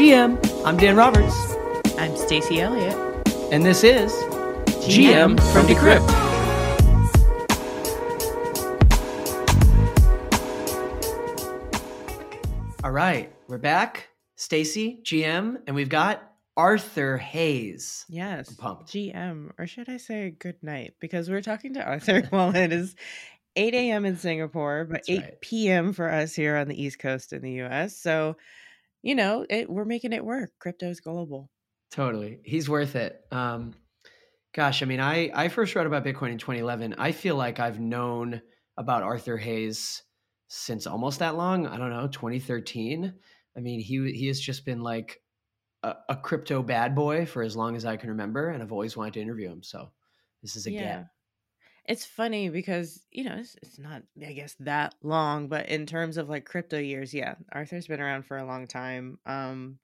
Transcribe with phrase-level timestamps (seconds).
[0.00, 1.54] GM, I'm Dan Roberts,
[1.98, 2.96] I'm Stacy Elliott.
[3.52, 4.10] and this is
[4.80, 6.08] GM from Decrypt.
[12.82, 14.08] All right, we're back.
[14.36, 18.06] Stacy, GM, and we've got Arthur Hayes.
[18.08, 18.48] Yes.
[18.54, 20.94] GM, or should I say good night?
[20.98, 22.96] Because we're talking to Arthur while it is
[23.54, 24.06] 8 a.m.
[24.06, 25.40] in Singapore, but That's 8 right.
[25.42, 25.92] p.m.
[25.92, 27.98] for us here on the East Coast in the US.
[27.98, 28.38] So,
[29.02, 30.50] you know, it, we're making it work.
[30.58, 31.50] Crypto's global.
[31.90, 32.40] Totally.
[32.44, 33.20] He's worth it.
[33.32, 33.74] Um,
[34.54, 36.94] gosh, I mean, I, I first wrote about Bitcoin in 2011.
[36.98, 38.42] I feel like I've known
[38.76, 40.02] about Arthur Hayes
[40.48, 41.66] since almost that long.
[41.66, 43.12] I don't know, 2013.
[43.56, 45.20] I mean, he he has just been like
[45.82, 48.96] a, a crypto bad boy for as long as I can remember, and I've always
[48.96, 49.62] wanted to interview him.
[49.62, 49.90] So
[50.42, 51.06] this is a get.
[51.90, 56.18] It's funny because, you know, it's, it's not, I guess, that long, but in terms
[56.18, 59.18] of like crypto years, yeah, Arthur's been around for a long time.
[59.26, 59.80] Um,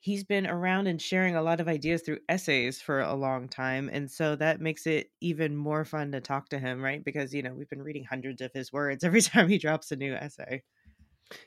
[0.00, 3.90] he's been around and sharing a lot of ideas through essays for a long time.
[3.92, 7.04] And so that makes it even more fun to talk to him, right?
[7.04, 9.96] Because, you know, we've been reading hundreds of his words every time he drops a
[9.96, 10.62] new essay.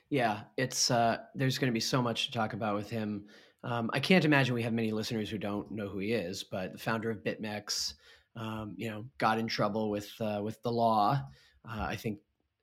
[0.08, 3.24] Yeah, it's uh, there's going to be so much to talk about with him.
[3.64, 6.74] Um, I can't imagine we have many listeners who don't know who he is, but
[6.74, 7.94] the founder of BitMEX,
[8.36, 11.22] um, you know, got in trouble with uh, with the law.
[11.68, 12.18] Uh, I think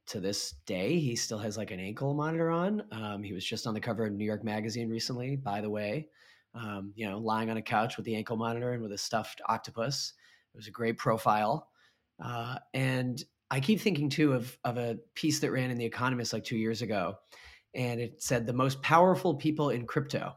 [0.07, 2.83] to this day he still has like an ankle monitor on.
[2.91, 6.07] Um, he was just on the cover of New York Magazine recently, by the way.
[6.53, 9.41] Um, you know, lying on a couch with the ankle monitor and with a stuffed
[9.47, 10.13] octopus.
[10.53, 11.69] It was a great profile.
[12.23, 16.33] Uh, and I keep thinking too of of a piece that ran in The Economist
[16.33, 17.15] like two years ago,
[17.73, 20.33] and it said the most powerful people in crypto,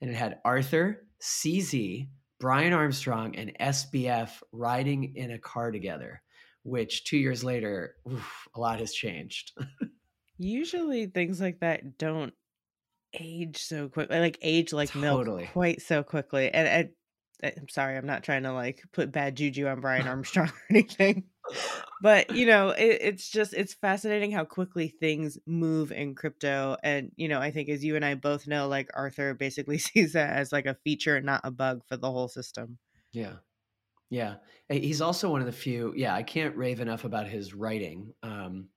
[0.00, 2.08] and it had Arthur, CZ,
[2.42, 6.20] Brian Armstrong, and SBF riding in a car together.
[6.64, 9.56] Which two years later, oof, a lot has changed.
[10.38, 12.34] Usually things like that don't
[13.14, 15.42] age so quickly, like age like Totally.
[15.42, 16.50] milk quite so quickly.
[16.52, 16.90] And
[17.44, 20.62] I, I'm sorry, I'm not trying to like put bad juju on Brian Armstrong or
[20.68, 21.22] anything.
[22.00, 26.76] But you know, it, it's just it's fascinating how quickly things move in crypto.
[26.82, 30.14] And you know, I think as you and I both know, like Arthur basically sees
[30.14, 32.78] that as like a feature, not a bug for the whole system.
[33.12, 33.34] Yeah.
[34.10, 34.36] Yeah.
[34.68, 35.94] He's also one of the few.
[35.96, 36.14] Yeah.
[36.14, 38.12] I can't rave enough about his writing.
[38.22, 38.68] Um,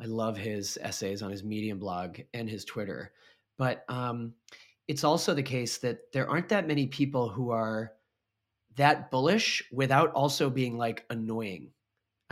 [0.00, 3.12] I love his essays on his Medium blog and his Twitter.
[3.56, 4.34] But um,
[4.88, 7.92] it's also the case that there aren't that many people who are
[8.76, 11.70] that bullish without also being like annoying.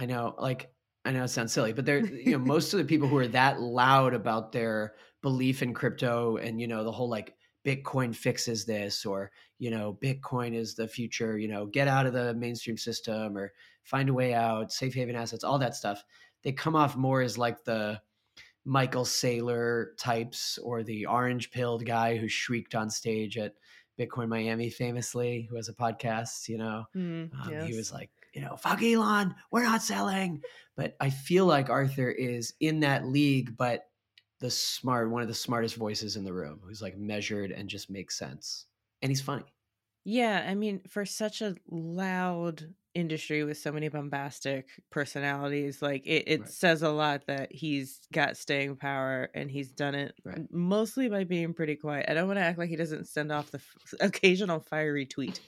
[0.03, 0.73] I know, like,
[1.05, 3.29] I know it sounds silly, but they're, you know, most of the people who are
[3.29, 8.65] that loud about their belief in crypto and, you know, the whole like Bitcoin fixes
[8.65, 9.31] this or,
[9.61, 13.53] you know, Bitcoin is the future, you know, get out of the mainstream system or
[13.85, 16.03] find a way out, safe haven assets, all that stuff.
[16.43, 18.01] They come off more as like the
[18.65, 23.55] Michael Saylor types or the orange pilled guy who shrieked on stage at
[23.99, 26.85] Bitcoin Miami famously, who has a podcast, you know.
[26.97, 30.43] Mm, Um, He was like, you know, fuck Elon, we're not selling.
[30.77, 33.89] But I feel like Arthur is in that league, but
[34.41, 37.91] the smart, one of the smartest voices in the room, who's like measured and just
[37.91, 38.67] makes sense.
[39.03, 39.45] And he's funny.
[40.05, 46.25] Yeah, I mean, for such a loud industry with so many bombastic personalities, like it,
[46.27, 46.49] it Right.
[46.49, 50.41] says a lot that he's got staying power and he's done it Right.
[50.51, 52.07] mostly by being pretty quiet.
[52.09, 55.41] I don't want to act like he doesn't send off the f- occasional fiery tweet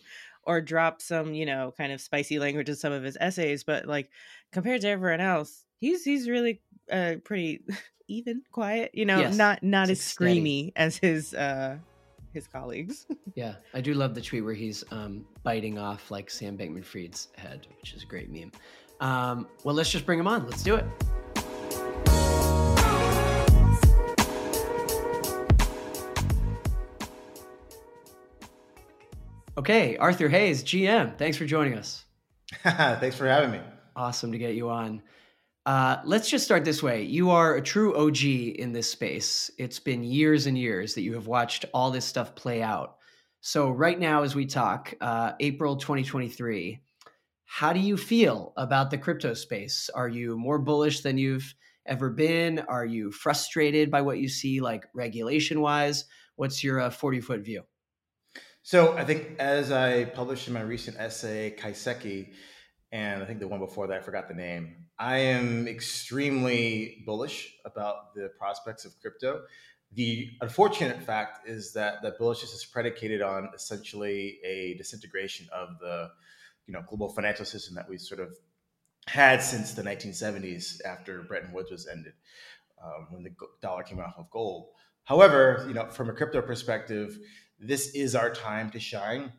[0.47, 3.87] or drop some, you know, kind of spicy language in some of his essays, but
[3.87, 4.11] like
[4.53, 6.61] compared to everyone else, he's he's really
[6.91, 7.63] uh pretty
[8.09, 10.41] even quiet, you know, Yes, not not it's as steady.
[10.41, 11.79] screamy as his uh
[12.33, 13.07] his colleagues.
[13.37, 17.31] Yeah, I do love the tweet where he's um, biting off like Sam Bankman Fried's
[17.37, 18.53] head, which is a great meme.
[19.01, 20.47] Um, well, let's just bring him on.
[20.47, 20.85] Let's do it.
[29.57, 32.05] Okay, Arthur Hayes, GM, thanks for joining us.
[32.63, 33.61] Thanks for having me.
[33.95, 35.01] Awesome to get you on.
[35.65, 37.05] Uh, let's just start this way.
[37.05, 39.53] You are a true OG in this space.
[39.57, 42.97] It's been years and years that you have watched all this stuff play out.
[43.41, 46.81] So, right now, as we talk, uh, April 2023,
[47.45, 49.89] how do you feel about the crypto space?
[49.95, 51.55] Are you more bullish than you've
[51.87, 52.59] ever been?
[52.59, 56.07] Are you frustrated by what you see, like regulation wise?
[56.35, 57.63] What's your 40 uh, foot view?
[58.67, 62.31] So I think as I published in my recent essay, Kaiseki,
[62.93, 64.87] and I think the one before that, I forgot the name.
[64.99, 69.43] I am extremely bullish about the prospects of crypto.
[69.93, 76.09] The unfortunate fact is that that bullishness is predicated on essentially a disintegration of the,
[76.67, 78.35] you know, global financial system that we sort of
[79.07, 82.15] had since the 1970s after Bretton Woods was ended,
[82.83, 84.69] um, when the dollar came off of gold.
[85.05, 87.19] However, you know, from a crypto perspective,
[87.59, 89.33] this is our time to shine.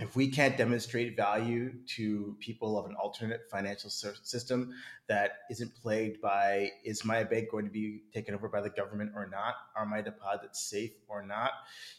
[0.00, 4.72] If we can't demonstrate value to people of an alternate financial system
[5.08, 9.10] that isn't plagued by is my bank going to be taken over by the government
[9.16, 9.54] or not?
[9.74, 11.50] Are my deposits safe or not?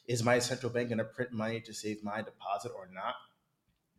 [0.07, 3.15] Is my central bank going to print money to save my deposit or not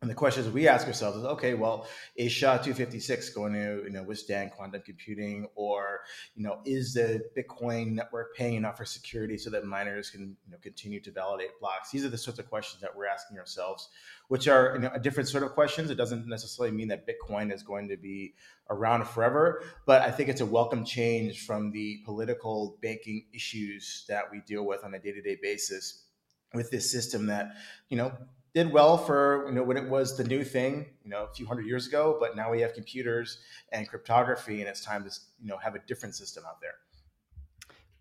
[0.01, 4.01] and the questions we ask ourselves is, okay, well, is SHA-256 going to you know
[4.01, 5.99] withstand quantum computing, or
[6.33, 10.51] you know, is the Bitcoin network paying enough for security so that miners can you
[10.51, 11.91] know continue to validate blocks?
[11.91, 13.89] These are the sorts of questions that we're asking ourselves,
[14.27, 15.91] which are you know, a different sort of questions.
[15.91, 18.33] It doesn't necessarily mean that Bitcoin is going to be
[18.71, 24.23] around forever, but I think it's a welcome change from the political banking issues that
[24.31, 26.05] we deal with on a day-to-day basis
[26.53, 27.51] with this system that
[27.89, 28.11] you know
[28.53, 31.45] did well for you know when it was the new thing you know a few
[31.45, 33.39] hundred years ago but now we have computers
[33.71, 35.11] and cryptography and it's time to
[35.41, 36.73] you know have a different system out there.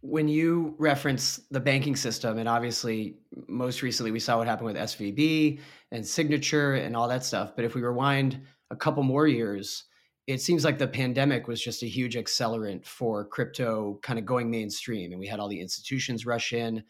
[0.02, 3.18] When you reference the banking system and obviously
[3.48, 5.60] most recently we saw what happened with svb
[5.92, 9.84] and signature and all that stuff but if we rewind a couple more years
[10.26, 14.50] it seems like the pandemic was just a huge accelerant for crypto kind of going
[14.50, 16.82] mainstream and we had all the institutions rush in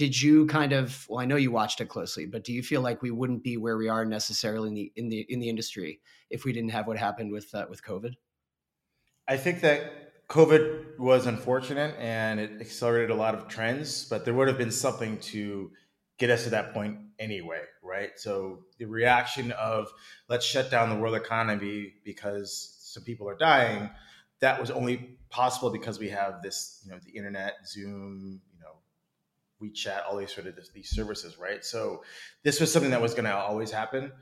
[0.00, 2.80] did you kind of well i know you watched it closely but do you feel
[2.80, 6.00] like we wouldn't be where we are necessarily in the in the in the industry
[6.30, 8.14] if we didn't have what happened with uh, with covid?
[9.28, 14.32] I think that covid was unfortunate and it accelerated a lot of trends but there
[14.32, 15.70] would have been something to
[16.18, 18.10] get us to that point anyway right?
[18.16, 19.92] So the reaction of
[20.28, 23.90] let's shut down the world economy because some people are dying
[24.40, 28.40] that was only possible because we have this you know the internet zoom
[29.62, 31.64] WeChat, all these sort of these services, right?
[31.64, 32.02] So
[32.42, 34.12] this was something that was going to always happen.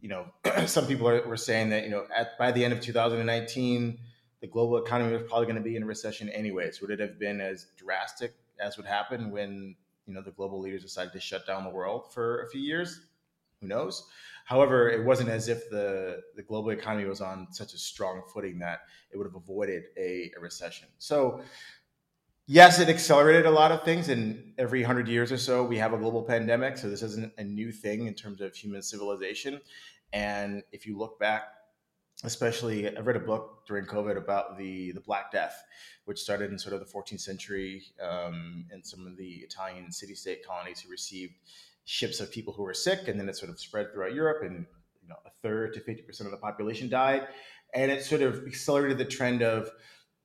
[0.00, 0.26] You know,
[0.66, 3.98] some people are, were saying that you know at by the end of 2019,
[4.40, 6.80] the global economy was probably going to be in a recession anyways.
[6.80, 9.74] Would it have been as drastic as would happen when
[10.06, 13.00] you know the global leaders decided to shut down the world for a few years?
[13.60, 14.06] Who knows?
[14.48, 18.58] However, it wasn't as if the, the global economy was on such a strong footing
[18.60, 18.80] that
[19.10, 20.88] it would have avoided a, a recession.
[20.96, 21.42] So
[22.48, 24.08] yes, it accelerated a lot of things.
[24.08, 26.76] And every hundred years or so, we have a global pandemic.
[26.76, 29.60] So this isn't a new thing in terms of human civilization.
[30.12, 31.42] And if you look back,
[32.24, 35.62] especially, I read a book during COVID about the the Black Death,
[36.06, 40.44] which started in sort of the 14th century um, in some of the Italian city-state
[40.44, 41.34] colonies who received
[41.84, 44.66] ships of people who were sick, and then it sort of spread throughout Europe, and
[45.02, 47.28] you know, a third to 50 percent of the population died,
[47.74, 49.70] and it sort of accelerated the trend of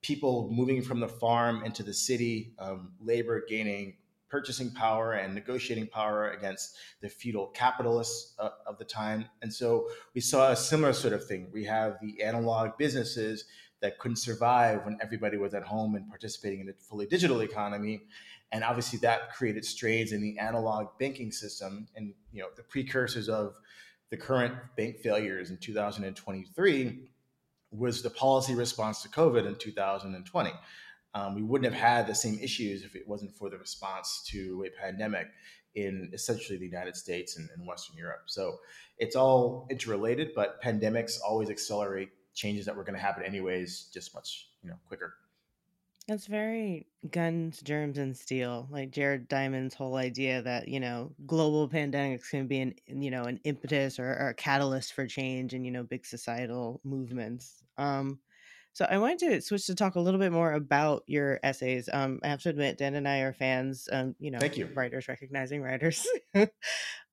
[0.04, 3.94] people moving from the farm into the city, um, labor gaining
[4.28, 9.24] purchasing power and negotiating power against the feudal capitalists uh, of the time.
[9.42, 11.48] And so we saw a similar sort of thing.
[11.52, 13.44] We have the analog businesses
[13.80, 18.02] that couldn't survive when everybody was at home and participating in a fully digital economy.
[18.50, 23.28] And obviously that created strains in the analog banking system and you know the precursors
[23.28, 23.54] of
[24.10, 27.08] the current bank failures in 2023
[27.76, 30.50] was the policy response to COVID in 2020.
[31.14, 34.64] Um, we wouldn't have had the same issues if it wasn't for the response to
[34.66, 35.28] a pandemic
[35.74, 38.22] in essentially the United States and, and Western Europe.
[38.26, 38.58] So
[38.98, 44.14] it's all interrelated, but pandemics always accelerate changes that were going to happen anyways, just
[44.14, 45.14] much you know quicker.
[46.06, 48.68] It's very guns, germs, and steel.
[48.70, 53.24] Like Jared Diamond's whole idea that you know global pandemics can be an you know
[53.24, 57.63] an impetus or, or a catalyst for change and you know big societal movements.
[57.78, 58.20] Um,
[58.72, 61.88] so I wanted to switch to talk a little bit more about your essays.
[61.92, 63.88] Um, I have to admit, Dan and I are fans.
[63.92, 66.06] Um, you know, thank you, writers recognizing writers.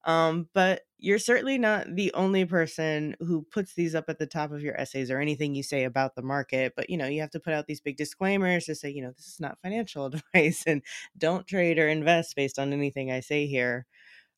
[0.03, 4.51] Um, but you're certainly not the only person who puts these up at the top
[4.51, 6.73] of your essays or anything you say about the market.
[6.75, 9.11] But you know, you have to put out these big disclaimers to say, you know,
[9.11, 10.81] this is not financial advice and
[11.17, 13.85] don't trade or invest based on anything I say here.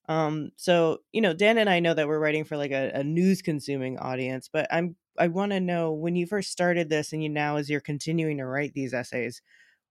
[0.10, 3.04] Um, so you know, Dan and I know that we're writing for like a, a
[3.04, 7.24] news consuming audience, but I'm I want to know when you first started this and
[7.24, 9.42] you now as you're continuing to write these essays,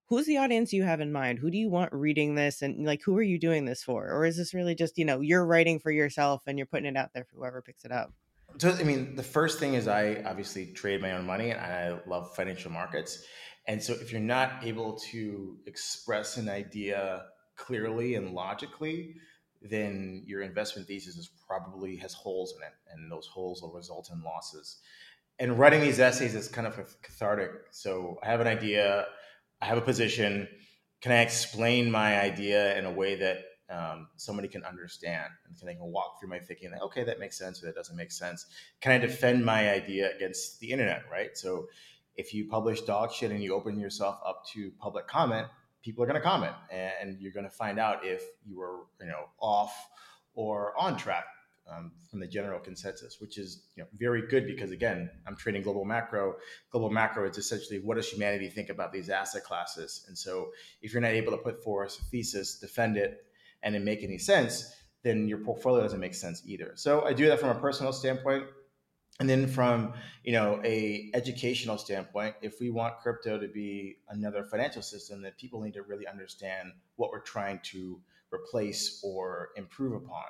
[0.06, 1.38] who's the audience you have in mind?
[1.38, 2.60] Who do you want reading this?
[2.62, 4.10] And like, who are you doing this for?
[4.10, 6.96] Or is this really just, you know, you're writing for yourself and you're putting it
[6.96, 8.12] out there for whoever picks it up?
[8.58, 11.98] So, I mean, the first thing is I obviously trade my own money and I
[12.06, 13.24] love financial markets.
[13.66, 17.22] And so if you're not able to express an idea
[17.56, 19.14] clearly and logically,
[19.70, 24.10] then your investment thesis is probably has holes in it, and those holes will result
[24.12, 24.78] in losses.
[25.38, 27.50] And writing these essays is kind of cathartic.
[27.70, 29.06] So I have an idea,
[29.60, 30.48] I have a position.
[31.00, 35.66] Can I explain my idea in a way that um, somebody can understand and can
[35.66, 38.12] they can walk through my thinking that okay that makes sense or that doesn't make
[38.12, 38.46] sense
[38.80, 41.68] can i defend my idea against the internet right so
[42.16, 45.46] if you publish dog shit and you open yourself up to public comment
[45.82, 49.06] people are going to comment and you're going to find out if you were you
[49.06, 49.74] know off
[50.34, 51.24] or on track
[51.70, 55.62] um, from the general consensus, which is you know, very good because again, I'm trading
[55.62, 56.36] global macro.
[56.70, 60.92] Global macro is essentially what does humanity think about these asset classes, and so if
[60.92, 63.24] you're not able to put forth a thesis, defend it,
[63.62, 66.72] and it make any sense, then your portfolio doesn't make sense either.
[66.74, 68.44] So I do that from a personal standpoint.
[69.22, 69.92] And then from
[70.24, 75.30] you know a educational standpoint, if we want crypto to be another financial system, then
[75.38, 78.00] people need to really understand what we're trying to
[78.32, 80.24] replace or improve upon.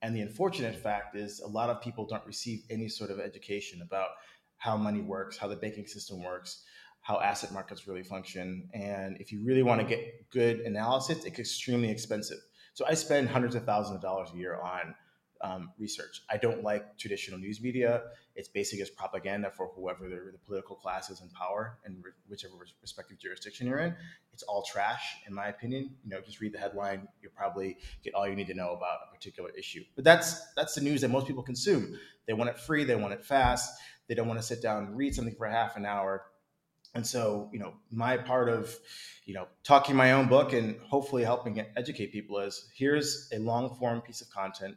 [0.00, 3.82] And the unfortunate fact is a lot of people don't receive any sort of education
[3.82, 4.10] about
[4.58, 6.62] how money works, how the banking system works,
[7.00, 8.68] how asset markets really function.
[8.72, 12.38] And if you really want to get good analysis, it's extremely expensive.
[12.74, 14.94] So I spend hundreds of thousands of dollars a year on
[15.40, 16.22] um, research.
[16.30, 18.02] I don't like traditional news media.
[18.34, 22.12] It's basically just propaganda for whoever the, the political class is in power and re-
[22.28, 23.94] whichever respective jurisdiction you're in.
[24.32, 25.94] It's all trash, in my opinion.
[26.04, 27.08] You know, just read the headline.
[27.22, 29.84] You'll probably get all you need to know about a particular issue.
[29.94, 31.98] But that's that's the news that most people consume.
[32.26, 32.84] They want it free.
[32.84, 33.72] They want it fast.
[34.08, 36.26] They don't want to sit down and read something for half an hour
[36.96, 38.74] and so, you know, my part of,
[39.26, 43.76] you know, talking my own book and hopefully helping educate people is here's a long
[43.76, 44.76] form piece of content.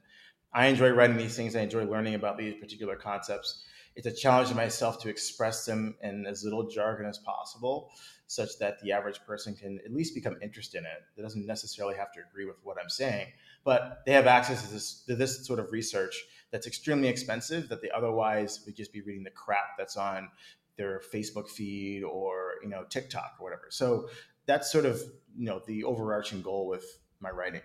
[0.53, 1.55] I enjoy writing these things.
[1.55, 3.65] I enjoy learning about these particular concepts.
[3.95, 7.91] It's a challenge to myself to express them in as little jargon as possible,
[8.27, 11.03] such that the average person can at least become interested in it.
[11.15, 13.27] They doesn't necessarily have to agree with what I'm saying,
[13.63, 16.15] but they have access to this, to this sort of research
[16.51, 20.29] that's extremely expensive that they otherwise would just be reading the crap that's on
[20.77, 23.67] their Facebook feed or you know TikTok or whatever.
[23.69, 24.09] So
[24.45, 25.01] that's sort of
[25.37, 27.61] you know the overarching goal with my writing.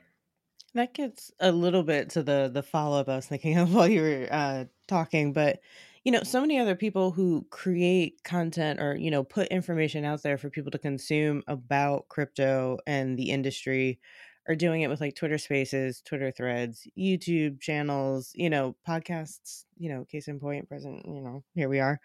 [0.75, 3.88] That gets a little bit to the the follow up I was thinking of while
[3.88, 5.61] you were uh, talking, but
[6.04, 10.23] you know, so many other people who create content or you know put information out
[10.23, 14.00] there for people to consume about crypto and the industry
[14.49, 19.64] are doing it with like Twitter Spaces, Twitter Threads, YouTube channels, you know, podcasts.
[19.78, 21.04] You know, case in point, present.
[21.07, 22.00] You know, here we are.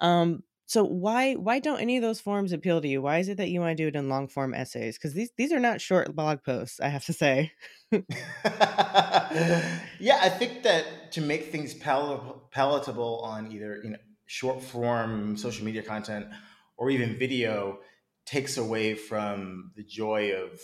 [0.00, 3.02] Um, so why why don't any of those forms appeal to you?
[3.02, 4.96] Why is it that you want to do it in long form essays?
[4.96, 7.50] Because these these are not short blog posts, I have to say.
[7.90, 8.04] yeah,
[10.22, 15.64] I think that to make things palatable, palatable on either you know short form social
[15.64, 16.26] media content
[16.76, 17.80] or even video
[18.24, 20.60] takes away from the joy of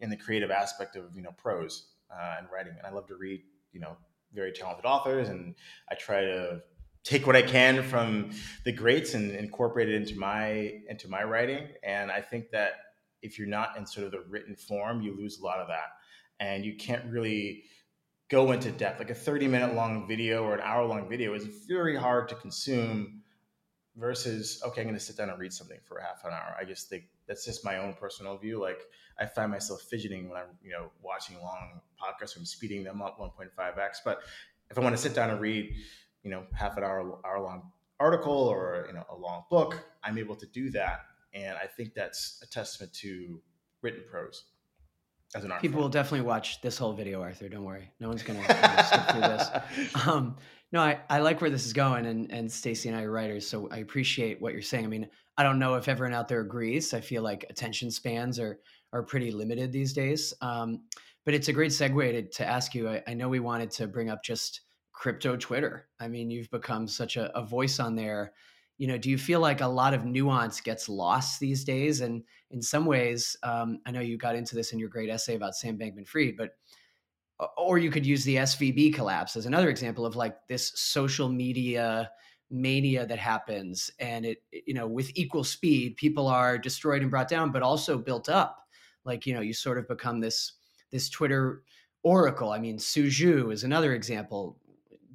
[0.00, 2.72] in the creative aspect of you know prose uh, and writing.
[2.78, 3.98] And I love to read you know
[4.32, 5.54] very talented authors, and
[5.90, 6.62] I try to
[7.04, 8.30] take what I can from
[8.64, 11.68] the greats and incorporate it into my into my writing.
[11.82, 12.72] And I think that
[13.22, 15.92] if you're not in sort of the written form, you lose a lot of that,
[16.40, 17.64] and you can't really
[18.30, 18.98] go into depth.
[18.98, 22.34] Like a 30 minute long video or an hour long video is very hard to
[22.34, 23.22] consume
[23.96, 26.56] versus okay, I'm going to sit down and read something for half an hour.
[26.58, 28.60] I just think that's just my own personal view.
[28.60, 28.80] Like
[29.18, 32.36] I find myself fidgeting when I'm you know watching long podcasts.
[32.36, 34.20] I'm speeding them up 1.5x, but
[34.70, 35.74] if I want to sit down and read
[36.24, 40.18] you know half an hour hour long article or you know a long book i'm
[40.18, 41.00] able to do that.
[41.32, 43.40] And i think that's a testament to
[43.82, 44.44] written prose
[45.34, 45.82] as an art people form.
[45.82, 47.48] will definitely watch this whole video arthur.
[47.48, 47.90] Don't worry.
[48.00, 48.42] No one's gonna,
[48.86, 49.48] skip through this.
[50.06, 50.36] Um,
[50.72, 53.46] no I, I like where this is going and and stacy and i are writers
[53.46, 54.84] so i appreciate what you're saying.
[54.84, 56.94] I mean i don't know if everyone out there agrees.
[56.94, 58.58] I feel like attention spans are
[58.92, 60.32] are pretty limited these days.
[60.40, 60.82] Um,
[61.24, 62.88] but it's a great segue to, to ask you.
[62.88, 64.60] I, I know we wanted to bring up just
[64.94, 65.88] crypto Twitter.
[66.00, 68.32] I mean, you've become such a, a, voice on there.
[68.78, 72.00] You know, do you feel like a lot of nuance gets lost these days?
[72.00, 75.34] And in some ways, um, I know you got into this in your great essay
[75.34, 76.50] about Sam Bankman Fried, but
[77.56, 82.10] or you could use the SVB collapse as another example of like this social media
[82.50, 87.26] mania that happens and it you know with equal speed people are destroyed and brought
[87.26, 88.68] down but also built up
[89.04, 90.52] like you know you sort of become this
[90.92, 91.62] this twitter
[92.02, 94.58] oracle i mean Su Zhu is another example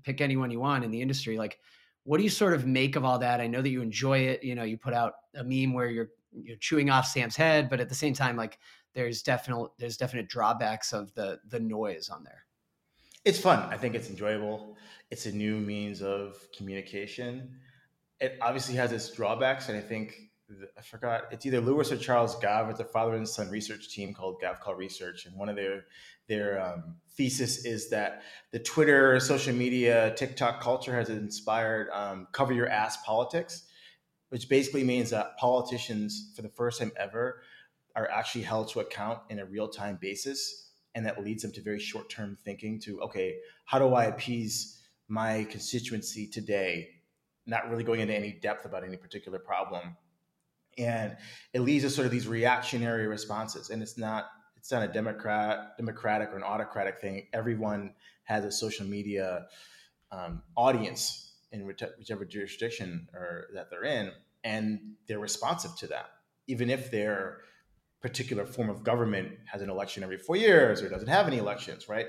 [0.03, 1.38] pick anyone you want in the industry.
[1.38, 1.60] Like,
[2.03, 3.41] what do you sort of make of all that?
[3.41, 4.44] I know that you enjoy it.
[4.44, 7.79] You know, you put out a meme where you're you're chewing off Sam's head, but
[7.79, 8.60] at the same time, like
[8.94, 12.46] there's definite there's definite drawbacks of the the noise on there.
[13.25, 13.60] It's fun.
[13.72, 14.77] I think it's enjoyable.
[15.12, 17.58] It's a new means of communication.
[18.20, 20.15] It obviously has its drawbacks, and I think
[20.77, 22.70] I forgot it's either Louis or Charles Gave.
[22.70, 25.86] It's a father and son research team called Gavekal Research, and one of their
[26.27, 28.21] their um, thesis is that
[28.51, 33.67] the Twitter, social media, TikTok culture has inspired um, cover your ass politics,
[34.29, 37.41] which basically means that politicians, for the first time ever,
[37.93, 41.61] are actually held to account in a real time basis, and that leads them to
[41.61, 42.79] very short term thinking.
[42.83, 43.35] To okay,
[43.65, 46.88] how do I appease my constituency today?
[47.45, 49.97] Not really going into any depth about any particular problem
[50.77, 51.17] and
[51.51, 54.29] it leads to sort of these reactionary responses and it's not
[54.69, 57.25] it's not a democrat democratic or an autocratic thing.
[57.33, 57.91] Everyone
[58.25, 59.47] has a social media
[60.11, 64.11] um, audience in whichever jurisdiction or that they're in
[64.43, 66.11] and they're responsive to that.
[66.45, 67.39] Even if their
[67.99, 71.89] particular form of government has an election every four years or doesn't have any elections
[71.89, 72.05] right?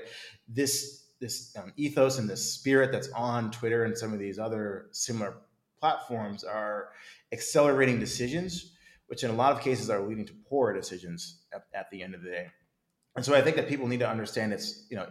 [0.47, 4.85] This this um, ethos and this spirit that's on twitter and some of these other
[4.91, 5.37] similar
[5.79, 6.89] platforms are
[7.31, 8.73] accelerating decisions,
[9.11, 12.15] which in a lot of cases are leading to poor decisions at, at the end
[12.15, 12.47] of the day.
[13.13, 15.05] And so I think that people need to understand it's, you know,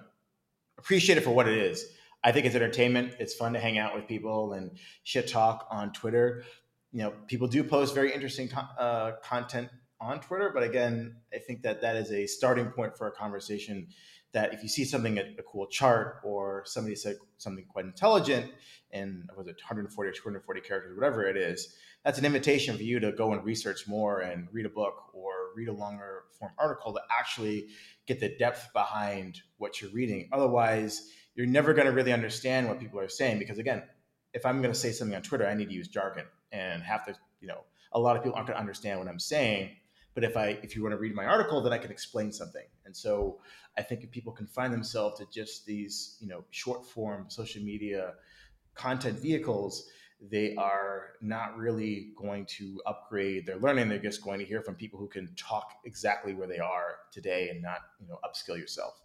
[0.79, 1.85] appreciate it for what it is.
[2.25, 3.17] I think it's entertainment.
[3.21, 4.71] It's fun to hang out with people and
[5.05, 6.45] shit talk on Twitter.
[6.93, 9.69] You know, people do post very interesting uh, content
[10.01, 13.89] on Twitter, but again, I think that that is a starting point for a conversation.
[14.33, 18.53] That if you see something a, a cool chart or somebody said something quite intelligent
[18.93, 23.01] and was it 140 or 240 characters, whatever it is, that's an invitation for you
[23.01, 26.93] to go and research more and read a book or read a longer form article
[26.93, 27.69] to actually
[28.07, 30.29] get the depth behind what you're reading.
[30.33, 33.83] Otherwise, you're never going to really understand what people are saying because again,
[34.33, 37.05] if I'm going to say something on Twitter, I need to use jargon and have
[37.07, 39.71] to, you know, a lot of people aren't going to understand what I'm saying.
[40.15, 42.65] But if I, if you want to read my article, then I can explain something.
[42.91, 43.39] And so
[43.79, 48.15] I think if people confine themselves to just these, you know, short form social media
[48.75, 49.87] content vehicles,
[50.21, 53.89] they are not really going to upgrade their learning.
[53.89, 57.51] They're just going to hear from people who can talk exactly where they are today
[57.51, 59.01] and not, you know, upskill yourself.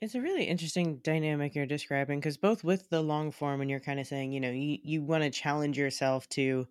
[0.00, 3.78] It's a really interesting dynamic you're describing because both with the long form and you're
[3.78, 6.66] kind of saying, you know, you, you want to challenge yourself to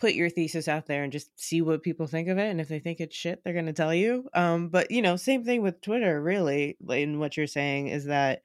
[0.00, 2.50] put your thesis out there and just see what people think of it.
[2.50, 4.28] And if they think it's shit, they're going to tell you.
[4.34, 8.42] Um, but, you know, same thing with Twitter, really, in what you're saying is that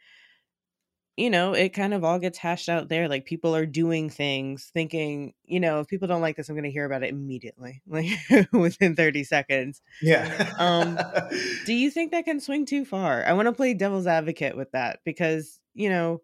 [1.18, 3.08] you know, it kind of all gets hashed out there.
[3.08, 6.66] Like people are doing things thinking, you know, if people don't like this, I'm going
[6.66, 8.08] to hear about it immediately, like
[8.52, 9.82] within 30 seconds.
[10.02, 10.52] Yeah.
[10.60, 11.00] um,
[11.66, 13.24] do you think that can swing too far?
[13.26, 16.22] I want to play devil's advocate with that because, you know,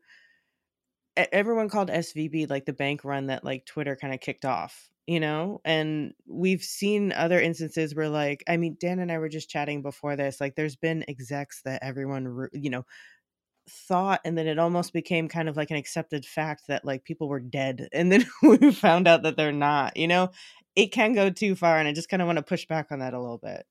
[1.16, 5.20] everyone called SVB like the bank run that like Twitter kind of kicked off, you
[5.20, 5.62] know?
[5.66, 9.82] And we've seen other instances where like, I mean, Dan and I were just chatting
[9.82, 12.86] before this, like there's been execs that everyone, you know,
[13.70, 17.30] thought and then it almost became kind of like an accepted fact that like people
[17.30, 20.30] were dead and then we found out that they're not you know
[20.76, 23.00] it can go too far and i just kind of want to push back on
[23.00, 23.66] that a little bit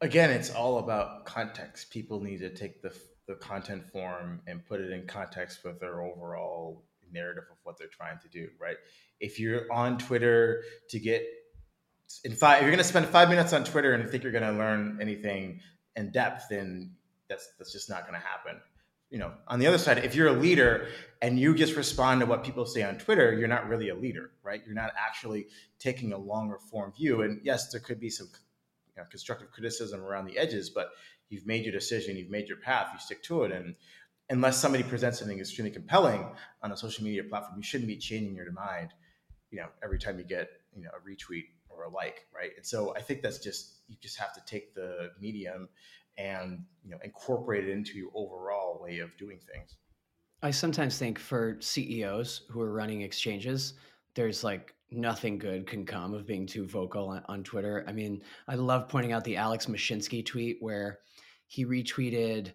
[0.00, 2.92] again it's all about context people need to take the
[3.28, 7.88] the content form and put it in context with their overall narrative of what they're
[7.88, 8.76] trying to do right
[9.20, 11.22] if you're on twitter to get
[12.24, 14.44] in five if you're going to spend five minutes on twitter and think you're going
[14.44, 15.60] to learn anything
[15.96, 16.90] in depth then
[17.28, 18.60] that's that's just not going to happen
[19.12, 20.88] you know, on the other side, if you're a leader
[21.20, 24.30] and you just respond to what people say on Twitter, you're not really a leader,
[24.42, 24.62] right?
[24.64, 25.48] You're not actually
[25.78, 27.20] taking a longer form view.
[27.20, 28.30] And yes, there could be some
[28.96, 30.92] you know, constructive criticism around the edges, but
[31.28, 33.52] you've made your decision, you've made your path, you stick to it.
[33.52, 33.74] And
[34.32, 36.24] unless somebody presents something extremely compelling
[36.62, 38.88] on a social media platform, you shouldn't be changing your mind,
[39.50, 42.50] you know, every time you get, you know, a retweet or a like, right?
[42.56, 45.68] And so I think that's just you just have to take the medium
[46.18, 49.76] and you know incorporate it into your overall way of doing things.
[50.42, 53.74] I sometimes think for CEOs who are running exchanges,
[54.14, 57.84] there's like nothing good can come of being too vocal on, on Twitter.
[57.86, 60.98] I mean, I love pointing out the Alex Mashinsky tweet where
[61.46, 62.54] he retweeted,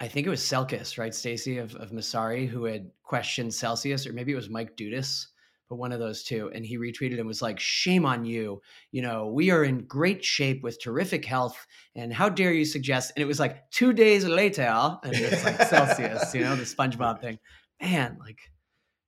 [0.00, 4.12] I think it was Selkis, right, Stacy of, of Messari, who had questioned Celsius, or
[4.12, 5.26] maybe it was Mike Dudas
[5.68, 6.50] but one of those two.
[6.54, 8.60] And he retweeted and was like, Shame on you.
[8.90, 11.66] You know, we are in great shape with terrific health.
[11.94, 13.12] And how dare you suggest?
[13.14, 17.20] And it was like two days later, and it's like Celsius, you know, the SpongeBob
[17.20, 17.38] thing.
[17.80, 18.40] Man, like,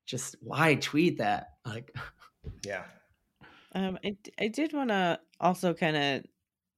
[0.07, 1.49] just why tweet that?
[1.65, 1.95] Like,
[2.67, 2.83] yeah.
[3.75, 6.25] Um, I, I did want to also kind of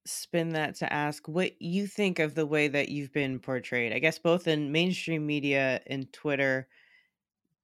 [0.05, 3.93] spin that to ask what you think of the way that you've been portrayed.
[3.93, 6.67] I guess both in mainstream media and Twitter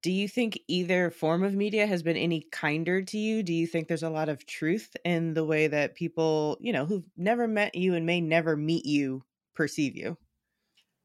[0.02, 3.42] do you think either form of media has been any kinder to you?
[3.42, 6.86] Do you think there's a lot of truth in the way that people, you know,
[6.86, 9.24] who've never met you and may never meet you
[9.54, 10.16] perceive you?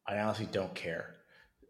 [0.08, 1.15] I honestly don't care.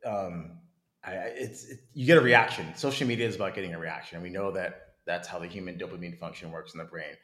[0.05, 0.59] Um,
[1.03, 2.75] I, it's it, you get a reaction.
[2.75, 5.79] Social media is about getting a reaction, and we know that that's how the human
[5.79, 7.15] dopamine function works in the brain.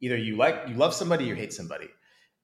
[0.00, 1.88] Either you like you love somebody, you hate somebody.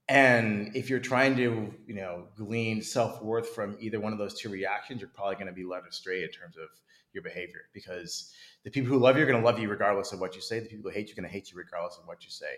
[0.09, 4.39] And if you're trying to, you know, glean self worth from either one of those
[4.39, 6.69] two reactions, you're probably going to be led astray in terms of
[7.15, 8.33] your behavior because
[8.65, 10.61] the people who love you are going to love you regardless of what you say.
[10.61, 12.57] The people who hate you are going to hate you regardless of what you say.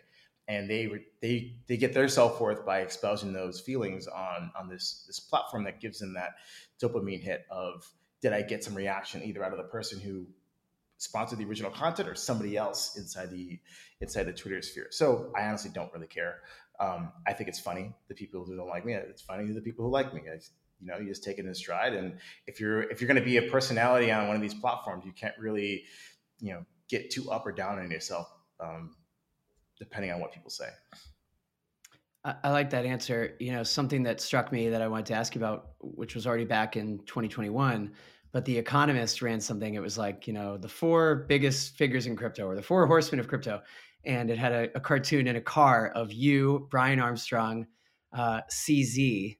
[0.49, 0.89] And they
[1.21, 5.65] they they get their self worth by espousing those feelings on on this this platform
[5.65, 6.37] that gives them that
[6.81, 7.89] dopamine hit of
[8.23, 10.27] did I get some reaction either out of the person who
[10.99, 13.59] sponsored the original content or somebody else inside the
[14.01, 14.89] inside the Twitter sphere.
[14.91, 16.41] So I honestly don't really care.
[16.79, 18.95] Um, I think it's funny the people who don't like me.
[18.95, 20.23] It's funny the people who like me.
[20.31, 20.39] I,
[20.81, 21.95] you know, you just take it in stride.
[21.95, 25.05] And if you're if you're going to be a personality on one of these platforms,
[25.05, 25.85] you can't really,
[26.41, 28.31] you know, get too up or down on yourself,
[28.61, 28.95] um,
[29.79, 30.69] depending on what people say.
[32.25, 33.37] I, I like that answer.
[33.41, 36.27] You know, something that struck me that I wanted to ask you about, which was
[36.27, 37.93] already back in 2021
[38.37, 42.14] but the economist ran something it was like you know the four biggest figures in
[42.14, 43.62] crypto or the four horsemen of crypto
[44.05, 47.66] and it had a, a cartoon in a car of you brian armstrong
[48.12, 49.38] uh, cz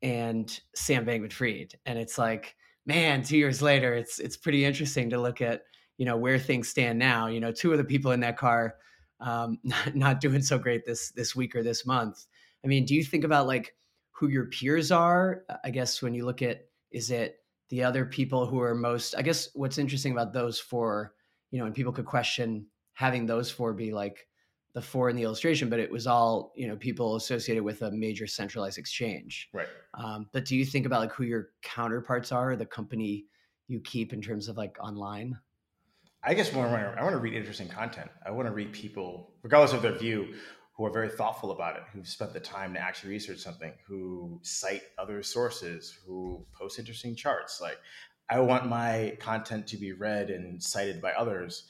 [0.00, 5.10] and sam bankman fried and it's like man two years later it's it's pretty interesting
[5.10, 5.64] to look at
[6.00, 7.26] you know where things stand now.
[7.26, 8.76] You know two of the people in that car
[9.20, 12.26] um, not, not doing so great this this week or this month.
[12.64, 13.76] I mean do you think about like
[14.12, 15.44] who your peers are?
[15.62, 17.39] I guess when you look at is it
[17.70, 21.14] the other people who are most i guess what's interesting about those four
[21.50, 24.26] you know and people could question having those four be like
[24.72, 27.90] the four in the illustration but it was all you know people associated with a
[27.90, 29.48] major centralized exchange.
[29.52, 29.66] Right.
[29.94, 33.26] Um, but do you think about like who your counterparts are the company
[33.66, 35.38] you keep in terms of like online?
[36.22, 38.10] I guess more i want to read interesting content.
[38.26, 40.34] I want to read people regardless of their view
[40.80, 44.40] who are very thoughtful about it, who've spent the time to actually research something, who
[44.42, 47.60] cite other sources, who post interesting charts.
[47.60, 47.76] Like,
[48.30, 51.64] I want my content to be read and cited by others.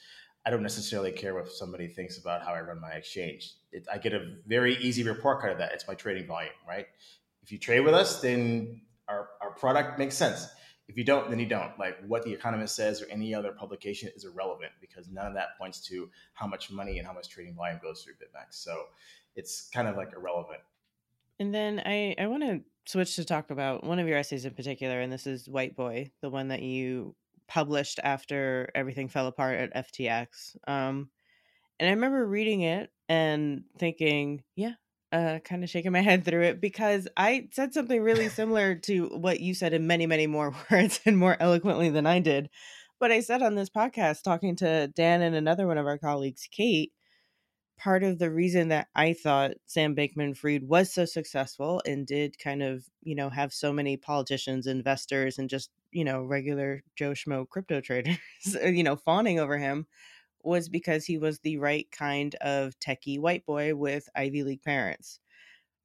[0.47, 3.55] I don't necessarily care what somebody thinks about how I run my exchange.
[3.73, 5.73] It, I get a very easy report card of that.
[5.73, 6.87] It's my trading volume, right?
[7.43, 10.47] If you trade with us, then our, our product makes sense.
[10.91, 11.79] If you don't, then you don't.
[11.79, 15.57] Like what the Economist says or any other publication is irrelevant because none of that
[15.57, 18.55] points to how much money and how much trading volume goes through BitMEX.
[18.55, 18.87] So
[19.37, 20.59] it's kind of like irrelevant.
[21.39, 24.53] And then I, I want to switch to talk about one of your essays in
[24.53, 27.15] particular, and this is White Boy, the one that you
[27.47, 30.57] published after everything fell apart at FTX.
[30.67, 31.09] Um,
[31.79, 34.73] and I remember reading it and thinking, yeah,
[35.13, 39.09] uh, kind of shaking my head through it because I said something really similar to
[39.09, 42.49] what you said in many, many more words and more eloquently than I did.
[42.99, 46.49] But I said on this podcast, talking to Dan and another one of our colleagues,
[46.51, 46.93] Kate,
[47.79, 52.39] part of the reason that I thought Sam Bankman Fried was so successful and did
[52.39, 57.13] kind of, you know, have so many politicians, investors, and just, you know, regular Joe
[57.13, 58.19] Schmo crypto traders,
[58.63, 59.87] you know, fawning over him
[60.43, 65.21] was because he was the right kind of techie white boy with Ivy League parents.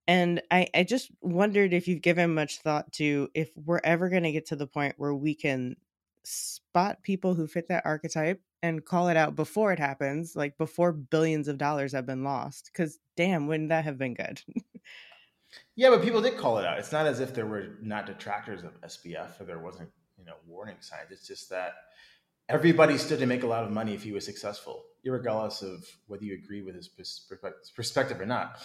[0.08, 4.24] And I, I just wondered if you've given much thought to if we're ever going
[4.24, 5.76] to get to the point where we can
[6.24, 10.92] spot people who fit that archetype and call it out before it happens, like before
[10.92, 12.70] billions of dollars have been lost.
[12.72, 14.42] Because damn, wouldn't that have been good?
[15.76, 16.78] yeah, but people did call it out.
[16.78, 20.36] It's not as if there were not detractors of SBF or there wasn't, you know,
[20.48, 21.12] warning signs.
[21.12, 21.74] It's just that
[22.50, 26.24] everybody stood to make a lot of money if he was successful, regardless of whether
[26.24, 26.90] you agree with his
[27.76, 28.60] perspective or not.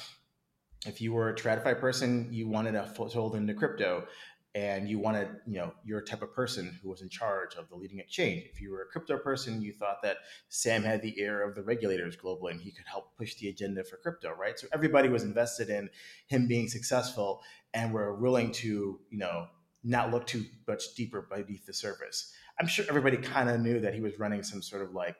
[0.87, 4.07] If you were a TradFi person, you wanted a foothold into crypto,
[4.55, 7.69] and you wanted, you know, you're a type of person who was in charge of
[7.69, 8.47] the leading exchange.
[8.53, 10.16] If you were a crypto person, you thought that
[10.49, 13.85] Sam had the ear of the regulators globally and he could help push the agenda
[13.85, 14.59] for crypto, right?
[14.59, 15.88] So everybody was invested in
[16.27, 17.43] him being successful
[17.75, 19.47] and were willing to, you know,
[19.85, 22.33] not look too much deeper beneath the surface.
[22.61, 25.16] I'm sure everybody kind of knew that he was running some sort of like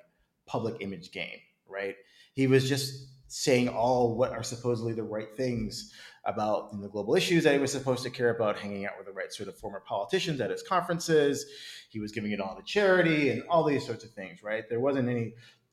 [0.47, 1.97] public image game, right?
[2.35, 5.91] He was just saying all what are supposedly the right things
[6.27, 9.13] about the global issues that he was supposed to care about, hanging out with the
[9.13, 11.47] right sort of former politicians at his conferences.
[11.89, 14.65] He was giving it all to charity and all these sorts of things, right?
[14.69, 15.33] There wasn't any.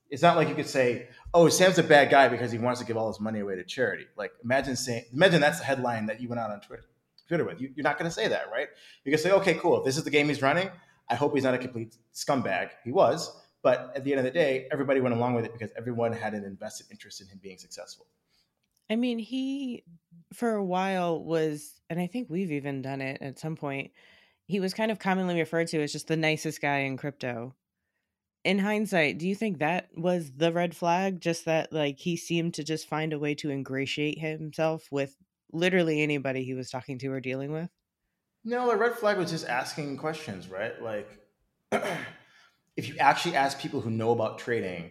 [0.09, 2.85] It's not like you could say, "Oh, Sam's a bad guy because he wants to
[2.85, 6.21] give all his money away to charity." Like, imagine saying, imagine that's the headline that
[6.21, 6.85] you went out on Twitter.
[7.27, 7.59] Twitter with.
[7.59, 8.67] You, are not going to say that, right?
[9.03, 9.83] You can say, okay, cool.
[9.83, 10.69] This is the game he's running,
[11.09, 12.71] I hope he's not a complete scumbag.
[12.83, 13.31] He was,
[13.63, 16.33] but at the end of the day, everybody went along with it because everyone had
[16.33, 18.05] an invested interest in him being successful.
[18.89, 19.83] I mean, he
[20.33, 23.91] for a while was, and I think we've even done it at some point.
[24.47, 27.53] He was kind of commonly referred to as just the nicest guy in crypto.
[28.45, 31.19] In hindsight, do you think that was the red flag?
[31.19, 35.17] Just that, like, he seemed to just find a way to ingratiate himself with
[35.51, 37.69] literally anybody he was talking to or dealing with?
[38.47, 40.81] No, the red flag was just asking questions, right?
[40.81, 41.09] Like,
[42.77, 44.89] if you actually ask people who know about trading,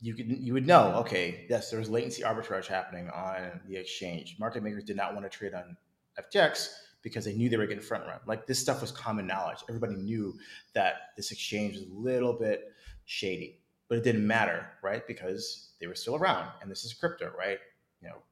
[0.00, 4.36] you could you would know, okay, yes, there was latency arbitrage happening on the exchange.
[4.40, 5.76] Market makers did not want to trade on
[6.18, 6.68] FTX
[7.02, 8.20] because they knew they were getting front run.
[8.26, 9.58] Like this stuff was common knowledge.
[9.68, 10.34] Everybody knew
[10.72, 12.72] that this exchange was a little bit
[13.04, 15.06] shady, but it didn't matter, right?
[15.06, 17.58] Because they were still around, and this is crypto, right?
[18.00, 18.22] You know,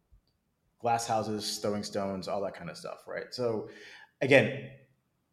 [0.81, 3.27] glass houses, throwing stones, all that kind of stuff, right?
[3.33, 3.69] So,
[4.25, 4.71] again,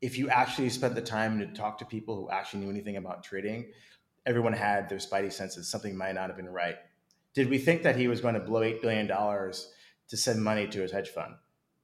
[0.02, 3.24] if you actually spent the time to talk to people who actually knew anything about
[3.24, 3.72] trading,
[4.26, 5.70] everyone had their spidey senses.
[5.70, 6.76] Something might not have been right.
[7.34, 10.82] Did we think that he was going to blow $8 billion to send money to
[10.82, 11.36] his hedge fund?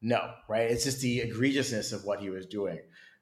[0.02, 0.70] No, right?
[0.70, 2.80] It's just the egregiousness of what he was doing.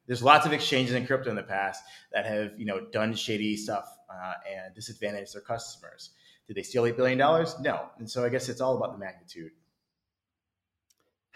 [0.08, 3.56] There's lots of exchanges in crypto in the past that have, you know, done shady
[3.56, 6.12] stuff uh, and disadvantaged their customers.
[6.48, 7.17] Did they steal $8 billion?
[7.17, 7.89] No.
[8.00, 9.52] And so I guess it's all about the magnitude.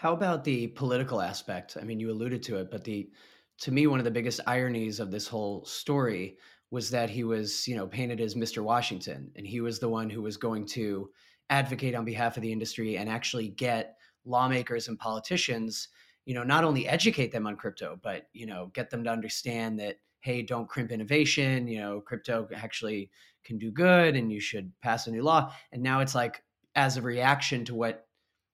[0.00, 1.76] How about the political aspect?
[1.78, 3.10] I mean, you alluded to it, but the
[3.58, 6.38] to me one of the biggest ironies of this whole story
[6.70, 8.62] was that he was, you know, painted as Mr.
[8.62, 11.10] Washington, and he was the one who was going to
[11.50, 15.88] advocate on behalf of the industry and actually get lawmakers and politicians,
[16.24, 19.78] you know, not only educate them on crypto, but you know, get them to understand
[19.80, 21.68] that hey, don't crimp innovation.
[21.68, 23.10] You know, crypto actually
[23.44, 25.52] can do good, and you should pass a new law.
[25.72, 26.42] And now it's like,
[26.74, 28.06] as a reaction to what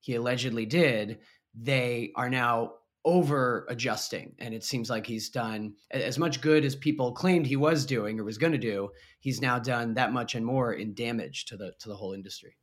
[0.07, 1.19] he allegedly did,
[1.57, 2.75] they are now
[3.07, 7.55] over adjusting and it seems like he's done as much good as people claimed he
[7.55, 8.91] was doing or was going to do
[9.21, 12.57] he's now done that much and more in damage to the to the whole industry.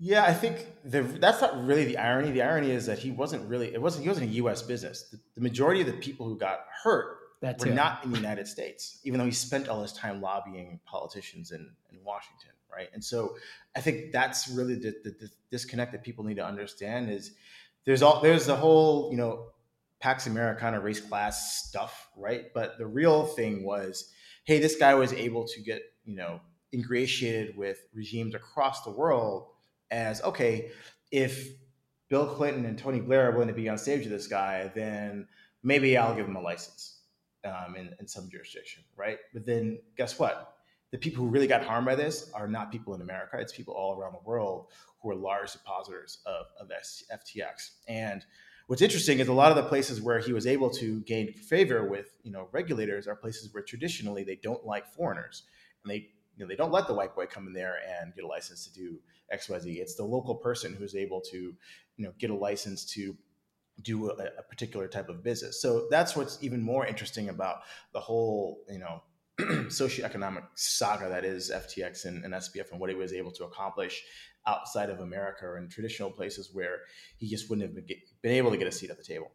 [0.00, 2.32] Yeah i think the, that's not really the irony.
[2.32, 5.04] The irony is that he wasn't really it wasn't he wasn't a us business.
[5.04, 8.48] The, the majority of the people who got hurt That's were not in the united
[8.48, 11.60] states even though he spent all his time lobbying politicians in,
[11.92, 12.88] in washington right?
[12.92, 13.36] And so
[13.76, 17.34] i think that's really the, the, the disconnect that people need to understand is
[17.86, 19.46] there's all there's the whole you know
[20.00, 22.52] Pax Americana race class stuff, right?
[22.54, 24.12] But the real thing was,
[24.44, 26.40] hey, this guy was able to get, you know,
[26.72, 29.48] ingratiated with regimes across the world
[29.90, 30.70] as, okay,
[31.10, 31.48] if
[32.08, 35.26] Bill Clinton and Tony Blair are willing to be on stage with this guy, then
[35.62, 37.00] maybe I'll give him a license
[37.44, 39.18] um, in, in some jurisdiction, right?
[39.32, 40.55] But then guess what?
[40.92, 43.38] The people who really got harmed by this are not people in America.
[43.38, 44.66] It's people all around the world
[45.02, 47.70] who are large depositors of, of FTX.
[47.88, 48.24] And
[48.66, 51.88] What's interesting is a lot of the places where he was able to gain favor
[51.88, 55.44] with you know regulators are places where traditionally they don't like foreigners,
[55.84, 58.24] and they you know they don't let the white boy come in there and get
[58.24, 58.98] a license to do
[59.30, 59.72] X Y Z.
[59.72, 63.16] It's the local person who's able to you know get a license to
[63.82, 65.62] do a, a particular type of business.
[65.62, 67.58] So that's what's even more interesting about
[67.92, 69.00] the whole you know
[69.40, 74.02] socioeconomic saga that is FTX and, and, SBF and what he was able to accomplish
[74.46, 76.78] outside of America or in traditional places where
[77.18, 79.30] he just wouldn't have been, get, been able to get a seat at the table.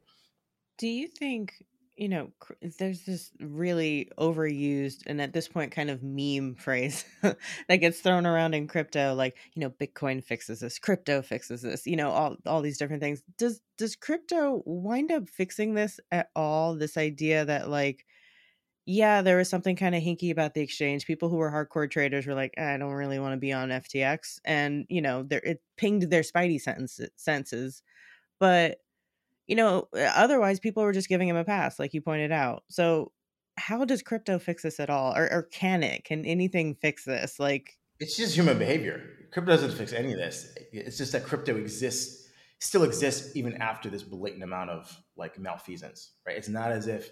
[0.79, 1.53] Do you think,
[1.95, 2.31] you know,
[2.79, 8.25] there's this really overused and at this point kind of meme phrase that gets thrown
[8.25, 12.37] around in crypto like, you know, Bitcoin fixes this, crypto fixes this, you know, all
[12.47, 13.21] all these different things.
[13.37, 16.75] Does does crypto wind up fixing this at all?
[16.75, 18.05] This idea that like
[18.85, 21.05] yeah, there was something kind of hinky about the exchange.
[21.05, 24.39] People who were hardcore traders were like, I don't really want to be on FTX.
[24.43, 26.59] And, you know, there it pinged their spidey
[27.15, 27.83] senses.
[28.39, 28.79] But,
[29.47, 32.63] you know, uh, otherwise people were just giving him a pass, like you pointed out.
[32.69, 33.11] So
[33.57, 35.15] how does crypto fix this at all?
[35.15, 36.03] Or, or can it?
[36.03, 37.39] Can anything fix this?
[37.39, 39.03] Like it's just human behavior.
[39.31, 40.55] Crypto doesn't fix any of this.
[40.73, 46.13] It's just that crypto exists, still exists even after this blatant amount of like malfeasance,
[46.25, 46.35] right?
[46.35, 47.11] It's not as if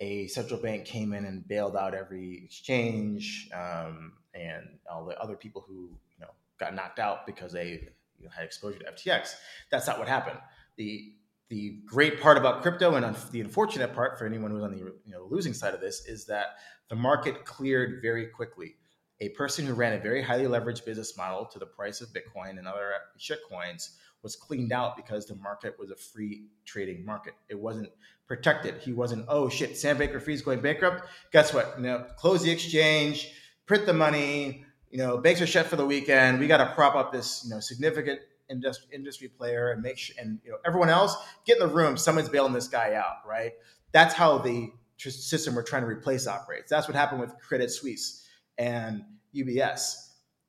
[0.00, 5.36] a central bank came in and bailed out every exchange um, and all the other
[5.36, 9.34] people who you know got knocked out because they you know, had exposure to FTX.
[9.70, 10.38] That's not what happened.
[10.76, 11.12] The
[11.48, 15.12] the great part about crypto and the unfortunate part for anyone who's on the you
[15.12, 16.56] know losing side of this is that
[16.88, 18.76] the market cleared very quickly.
[19.20, 22.58] A person who ran a very highly leveraged business model to the price of Bitcoin
[22.58, 27.34] and other shitcoins was cleaned out because the market was a free trading market.
[27.48, 27.90] It wasn't
[28.26, 28.76] protected.
[28.80, 31.08] He wasn't, oh shit, Sam Bankman Fried's going bankrupt.
[31.32, 31.74] Guess what?
[31.76, 33.32] You know, close the exchange,
[33.66, 36.40] print the money, you know, banks are shut for the weekend.
[36.40, 40.16] We got to prop up this, you know, significant industry, industry player and make sure,
[40.20, 41.96] and you know, everyone else get in the room.
[41.96, 43.52] Someone's bailing this guy out, right?
[43.92, 46.70] That's how the system we're trying to replace operates.
[46.70, 48.26] That's what happened with Credit Suisse
[48.56, 49.04] and
[49.34, 49.94] UBS.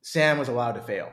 [0.02, 1.12] Sam was allowed to fail.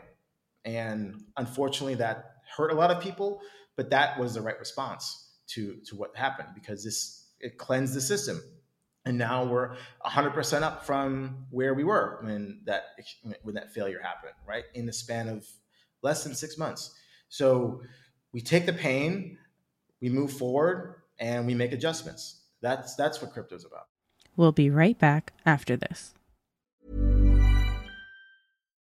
[0.64, 3.41] And unfortunately, that hurt a lot of people,
[3.77, 8.01] but that was the right response to to what happened because this it cleansed the
[8.01, 8.41] system.
[9.05, 12.83] And now we're 100% up from where we were when that
[13.43, 14.65] when that failure happened right?
[14.75, 15.47] In the span of
[16.03, 16.95] less than 6 months.
[17.29, 17.83] So
[18.33, 19.39] we take the pain
[20.01, 22.43] we move forward and we make adjustments.
[22.61, 23.87] That's that's what crypto's about.
[24.37, 26.15] We'll be right back after this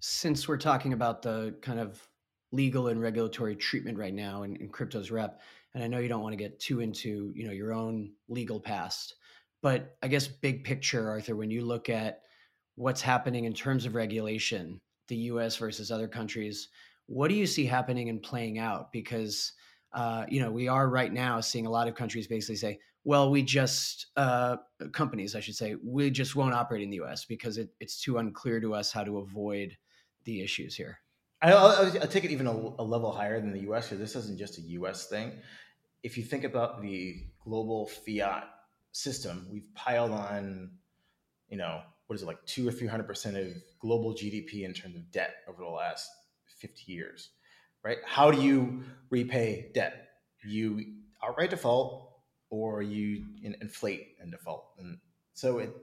[0.00, 2.00] Since we're talking about the kind of
[2.52, 5.40] legal and regulatory treatment right now in, in crypto's rep,
[5.74, 8.58] and I know you don't want to get too into, you know, your own legal
[8.58, 9.14] past,
[9.62, 12.22] but I guess big picture, Arthur, when you look at
[12.74, 16.68] what's happening in terms of regulation, the US versus other countries,
[17.06, 18.90] what do you see happening and playing out?
[18.92, 19.52] Because
[19.92, 23.30] uh, you know, we are right now seeing a lot of countries basically say, well,
[23.30, 24.56] we just, uh,
[24.92, 28.18] companies, I should say, we just won't operate in the US because it, it's too
[28.18, 29.76] unclear to us how to avoid
[30.24, 31.00] the issues here.
[31.42, 34.14] I'll, I'll, I'll take it even a, a, level higher than the US because this
[34.16, 35.32] isn't just a US thing.
[36.02, 38.44] If you think about the global fiat
[38.92, 40.70] system, we've piled on,
[41.48, 44.74] you know, what is it like two or three hundred percent of global GDP in
[44.74, 46.10] terms of debt over the last
[46.58, 47.30] 50 years
[47.82, 47.98] right?
[48.04, 50.08] How do you repay debt?
[50.44, 50.84] You
[51.22, 52.10] outright default
[52.50, 54.66] or you inflate and default.
[54.78, 54.98] And
[55.34, 55.74] so it,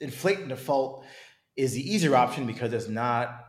[0.00, 1.04] inflate and default
[1.56, 3.44] is the easier option because it's not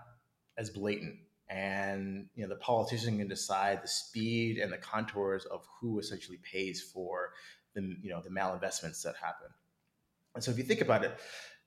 [0.58, 1.16] as blatant.
[1.50, 6.40] And you know the politician can decide the speed and the contours of who essentially
[6.50, 7.34] pays for
[7.76, 9.50] the you know the malinvestments that happen.
[10.34, 11.20] And so if you think about it,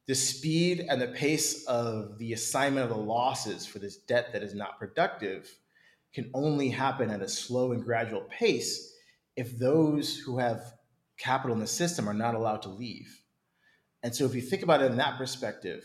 [0.07, 4.43] the speed and the pace of the assignment of the losses for this debt that
[4.43, 5.51] is not productive
[6.15, 8.93] can only happen at a slow and gradual pace
[9.37, 10.63] if those who have
[11.19, 13.21] capital in the system are not allowed to leave.
[14.03, 15.85] And so if you think about it in that perspective,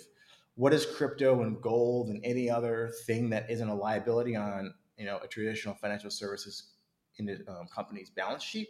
[0.59, 5.05] what is crypto and gold and any other thing that isn't a liability on you
[5.05, 6.73] know a traditional financial services
[7.17, 8.67] in the um, company's balance sheet?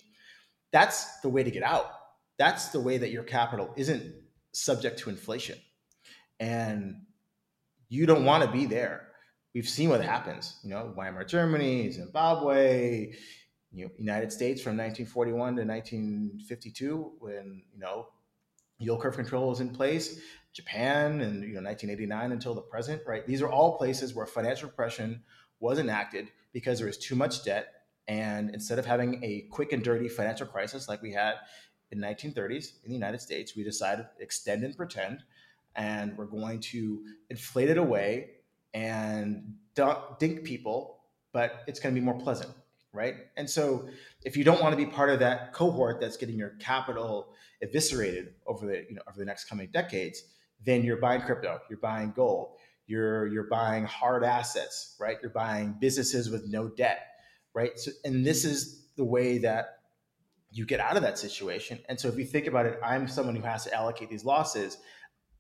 [0.72, 1.92] That's the way to get out.
[2.38, 4.14] That's the way that your capital isn't
[4.52, 5.58] subject to inflation.
[6.40, 7.02] And
[7.90, 9.10] you don't want to be there
[9.54, 10.58] we've seen what happens.
[10.64, 13.14] You know, Weimar Germany, Zimbabwe,
[13.72, 18.08] you know, United States from 1941 to 1952, when you know
[18.78, 20.20] yield curve control was in place.
[20.54, 23.26] Japan and you know 1989 until the present, right?
[23.26, 25.24] These are all places where financial repression
[25.60, 27.68] was enacted because there was too much debt,
[28.08, 31.36] and instead of having a quick and dirty financial crisis like we had
[31.92, 35.24] in 1930s in the United States, we decided extend and pretend,
[35.76, 38.32] and we're going to inflate it away
[38.74, 39.56] and
[40.20, 41.00] dink people,
[41.32, 42.52] but it's going to be more pleasant,
[42.94, 43.16] right?
[43.38, 43.88] And so,
[44.26, 48.34] if you don't want to be part of that cohort that's getting your capital eviscerated
[48.48, 50.24] over the you know over the next coming decades,
[50.66, 52.56] then you're buying crypto, you're buying gold,
[52.88, 55.18] you're you're buying hard assets, right?
[55.22, 57.00] You're buying businesses with no debt,
[57.54, 57.78] right?
[57.80, 59.80] So, and this is the way that
[60.52, 61.80] you get out of that situation.
[61.88, 64.78] And so, if you think about it, I'm someone who has to allocate these losses.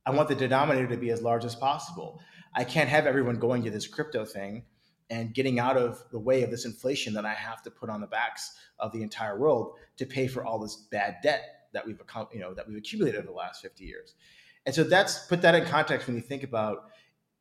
[0.06, 2.22] I want the denominator to be as large as possible.
[2.56, 4.64] I can't have everyone going to this crypto thing
[5.10, 8.02] and getting out of the way of this inflation that I have to put on
[8.02, 11.42] the backs of the entire world to pay for all this bad debt
[11.74, 12.00] that we've
[12.32, 14.16] you know that we've accumulated over the last 50 years.
[14.70, 16.92] And so that's put that in context when you think about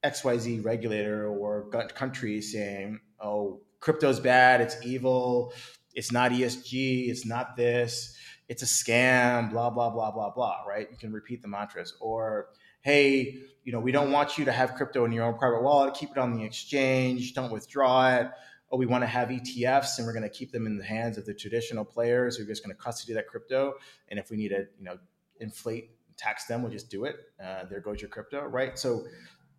[0.03, 5.53] XYZ regulator or country saying, "Oh, crypto's bad, it's evil,
[5.93, 8.17] it's not ESG, it's not this,
[8.49, 10.89] it's a scam, blah blah blah blah blah," right?
[10.91, 12.49] You can repeat the mantras or
[12.81, 15.93] hey, you know, we don't want you to have crypto in your own private wallet.
[15.93, 17.35] Keep it on the exchange.
[17.35, 18.31] Don't withdraw it.
[18.71, 21.19] Oh, we want to have ETFs, and we're going to keep them in the hands
[21.19, 23.75] of the traditional players who are just going to custody that crypto.
[24.09, 24.97] And if we need to, you know,
[25.41, 27.17] inflate, tax them, we'll just do it.
[27.43, 28.79] Uh, there goes your crypto, right?
[28.79, 29.07] So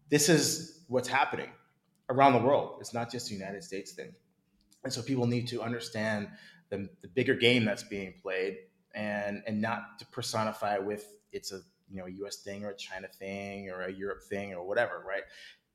[0.09, 1.49] this is what's happening
[2.09, 2.77] around the world.
[2.79, 4.13] It's not just a United States thing.
[4.83, 6.29] And so people need to understand
[6.69, 8.57] the, the bigger game that's being played
[8.95, 12.37] and and not to personify with it's a you know a U.S.
[12.37, 15.23] thing or a China thing or a Europe thing or whatever, right?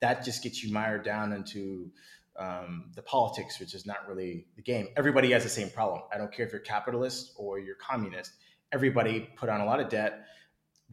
[0.00, 1.90] That just gets you mired down into
[2.36, 4.88] um, the politics, which is not really the game.
[4.96, 6.02] Everybody has the same problem.
[6.12, 8.32] I don't care if you're capitalist or you're communist.
[8.72, 10.26] Everybody put on a lot of debt.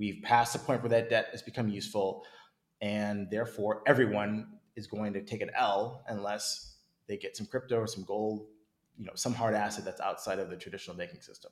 [0.02, 2.26] We've passed the point where that debt has become useful,
[2.82, 7.86] and therefore everyone is going to take an L unless they get some crypto or
[7.86, 8.48] some gold,
[8.98, 11.52] you know, some hard asset that's outside of the traditional banking system.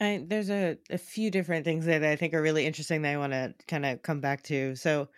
[0.00, 3.18] I, there's a, a few different things that I think are really interesting that I
[3.18, 4.76] want to kind of come back to.
[4.76, 5.08] So,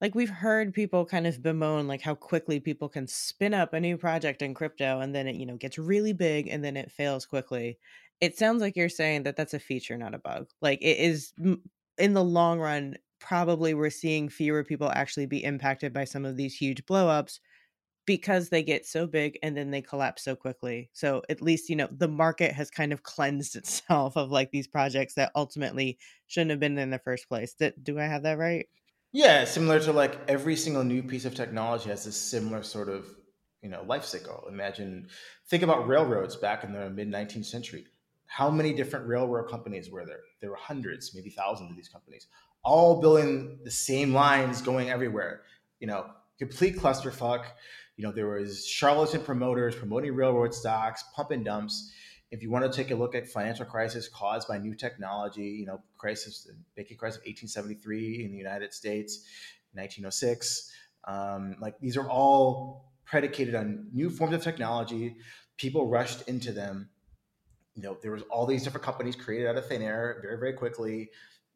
[0.00, 3.80] like we've heard people kind of bemoan like how quickly people can spin up a
[3.80, 6.92] new project in crypto and then it you know gets really big and then it
[6.92, 7.80] fails quickly.
[8.22, 10.48] It sounds like you're saying that that's a feature, not a bug.
[10.62, 11.34] Like it is
[11.98, 16.38] in the long run, probably we're seeing fewer people actually be impacted by some of
[16.38, 17.40] these huge blowups
[18.06, 20.90] because they get so big and then they collapse so quickly.
[20.92, 24.68] So at least, you know, the market has kind of cleansed itself of like these
[24.68, 25.98] projects that ultimately
[26.28, 27.54] shouldn't have been in the first place.
[27.56, 28.68] That do I have that right?
[29.12, 33.06] Yeah, similar to like every single new piece of technology has this similar sort of,
[33.62, 34.46] you know, life cycle.
[34.48, 35.08] Imagine
[35.46, 37.86] think about railroads back in the mid 19th century.
[38.36, 40.20] How many different railroad companies were there?
[40.40, 42.28] There were hundreds, maybe thousands of these companies,
[42.64, 45.42] all building the same lines going everywhere.
[45.80, 46.06] You know,
[46.38, 47.44] complete clusterfuck
[47.96, 51.92] you know, there was charlatan promoters promoting railroad stocks, pump and dumps.
[52.30, 55.66] If you want to take a look at financial crisis caused by new technology, you
[55.66, 59.26] know, crisis, banking crisis of 1873 in the United States,
[59.74, 60.72] 1906,
[61.06, 65.16] um, like these are all predicated on new forms of technology.
[65.58, 66.88] People rushed into them.
[67.74, 70.52] You know, there was all these different companies created out of thin air very, very
[70.52, 71.10] quickly.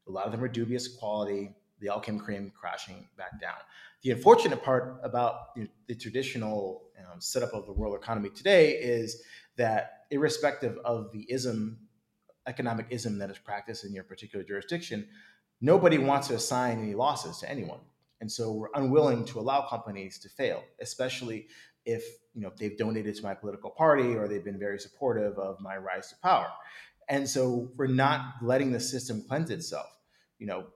[0.09, 1.55] A lot of them were dubious quality.
[1.81, 3.57] They all came cream crashing back down.
[4.03, 8.73] The unfortunate part about you know, the traditional um, setup of the world economy today
[8.73, 9.23] is
[9.57, 11.79] that, irrespective of the ism,
[12.47, 15.09] economic ism that is practiced in your particular jurisdiction,
[15.61, 17.81] nobody wants to assign any losses to anyone.
[18.21, 21.49] And so we're unwilling to allow companies to fail, especially
[21.87, 25.59] if you know they've donated to my political party or they've been very supportive of
[25.61, 26.49] my rise to power.
[27.09, 29.87] And so we're not letting the system cleanse itself.
[30.39, 30.67] You know,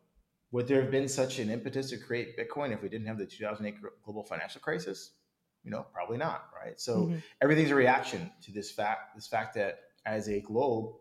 [0.52, 3.26] would there have been such an impetus to create Bitcoin if we didn't have the
[3.26, 5.12] 2008 global financial crisis?
[5.64, 6.80] You know, probably not, right?
[6.80, 7.16] So mm-hmm.
[7.42, 10.94] everything's a reaction to this fact, this fact that as a globe,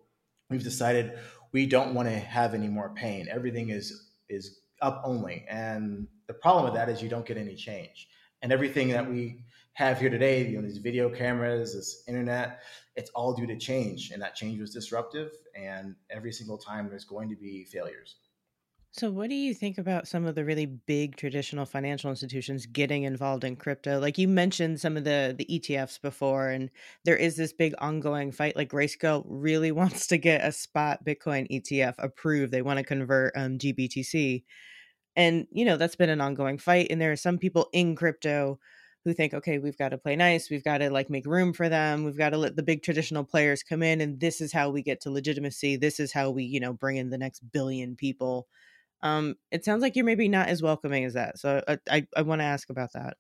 [0.50, 1.18] we've decided
[1.52, 3.28] we don't want to have any more pain.
[3.32, 7.56] Everything is is up only, and the problem with that is you don't get any
[7.56, 8.08] change.
[8.42, 9.44] And everything that we
[9.80, 12.60] have here today, you know, these video cameras, this internet,
[12.98, 15.32] it's all due to change, and that change was disruptive.
[15.56, 18.18] And every single time, there's going to be failures.
[18.92, 23.04] So, what do you think about some of the really big traditional financial institutions getting
[23.04, 24.00] involved in crypto?
[24.00, 26.70] Like you mentioned some of the the ETFs before, and
[27.06, 28.58] there is this big ongoing fight.
[28.58, 32.52] Like Grayscale really wants to get a spot Bitcoin ETF approved.
[32.52, 34.44] They want to convert um, GBTC,
[35.16, 36.88] and you know that's been an ongoing fight.
[36.90, 38.60] And there are some people in crypto
[39.06, 40.50] who think, okay, we've got to play nice.
[40.50, 42.04] We've got to like make room for them.
[42.04, 44.82] We've got to let the big traditional players come in, and this is how we
[44.82, 45.78] get to legitimacy.
[45.78, 48.48] This is how we, you know, bring in the next billion people
[49.02, 51.40] um, it sounds like you're maybe not as welcoming as that.
[51.40, 53.18] So uh, I, I, I want to ask about that.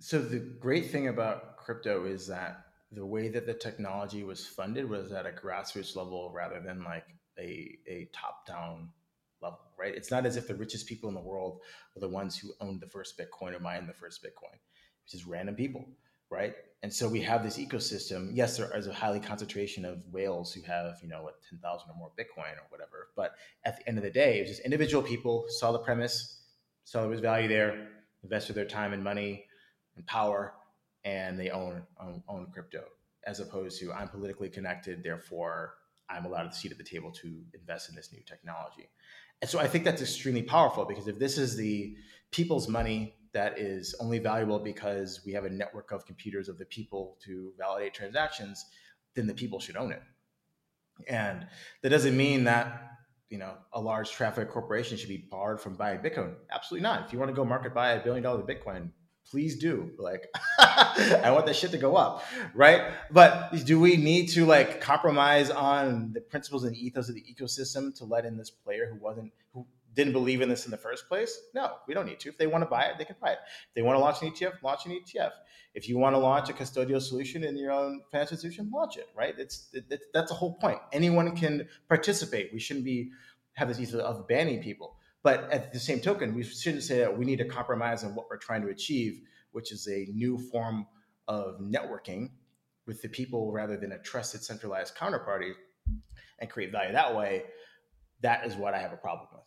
[0.00, 4.88] So the great thing about crypto is that the way that the technology was funded
[4.88, 7.06] was at a grassroots level rather than like
[7.38, 8.90] a, a top down
[9.40, 9.94] level, right?
[9.94, 11.60] It's not as if the richest people in the world
[11.94, 14.58] were the ones who owned the first Bitcoin or mined the first Bitcoin,
[15.04, 15.86] which is random people
[16.34, 16.54] right?
[16.82, 18.30] And so we have this ecosystem.
[18.34, 21.96] Yes, there is a highly concentration of whales who have, you know, what, 10,000 or
[21.96, 23.08] more Bitcoin or whatever.
[23.16, 23.34] But
[23.64, 26.42] at the end of the day, it's just individual people saw the premise,
[26.84, 27.88] saw there was value there,
[28.22, 29.46] invested their time and money
[29.96, 30.54] and power,
[31.04, 32.84] and they own, own, own crypto
[33.26, 35.76] as opposed to I'm politically connected, therefore
[36.10, 38.90] I'm allowed a seat at the table to invest in this new technology.
[39.40, 41.96] And so I think that's extremely powerful because if this is the
[42.30, 46.64] people's money that is only valuable because we have a network of computers of the
[46.64, 48.64] people to validate transactions,
[49.14, 50.02] then the people should own it.
[51.08, 51.46] And
[51.82, 52.90] that doesn't mean that
[53.28, 56.34] you know a large TradFi corporation should be barred from buying Bitcoin.
[56.52, 57.06] Absolutely not.
[57.06, 58.90] If you want to go market buy a billion dollar Bitcoin,
[59.28, 59.90] please do.
[59.98, 60.28] Like,
[60.58, 62.24] I want that shit to go up,
[62.54, 62.92] right?
[63.10, 67.94] But do we need to like compromise on the principles and ethos of the ecosystem
[67.98, 71.08] to let in this player who wasn't who didn't believe in this in the first
[71.08, 71.40] place?
[71.54, 72.28] No, we don't need to.
[72.28, 73.38] If they want to buy it, they can buy it.
[73.68, 75.30] If they want to launch an ETF, launch an ETF.
[75.74, 79.08] If you want to launch a custodial solution in your own financial institution, launch it.
[79.16, 79.34] Right?
[79.38, 80.78] It's it, that's the whole point.
[80.92, 82.50] Anyone can participate.
[82.52, 83.10] We shouldn't be
[83.54, 84.96] have this ethos of banning people.
[85.22, 88.26] But at the same token, we shouldn't say that we need to compromise on what
[88.28, 89.22] we're trying to achieve,
[89.52, 90.86] which is a new form
[91.26, 92.30] of networking
[92.86, 95.52] with the people rather than a trusted centralized counterparty
[96.38, 97.44] and create value that way.
[98.20, 99.40] That is what I have a problem with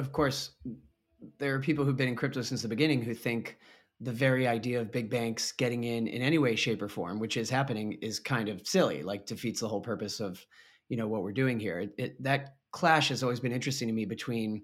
[0.00, 0.52] of course,
[1.38, 3.58] there are people who've been in crypto since the beginning who think
[4.00, 7.36] the very idea of big banks getting in in any way, shape, or form, which
[7.36, 9.02] is happening, is kind of silly.
[9.02, 10.44] Like defeats the whole purpose of
[10.88, 11.80] you know what we're doing here.
[11.80, 14.62] It, it, that clash has always been interesting to me between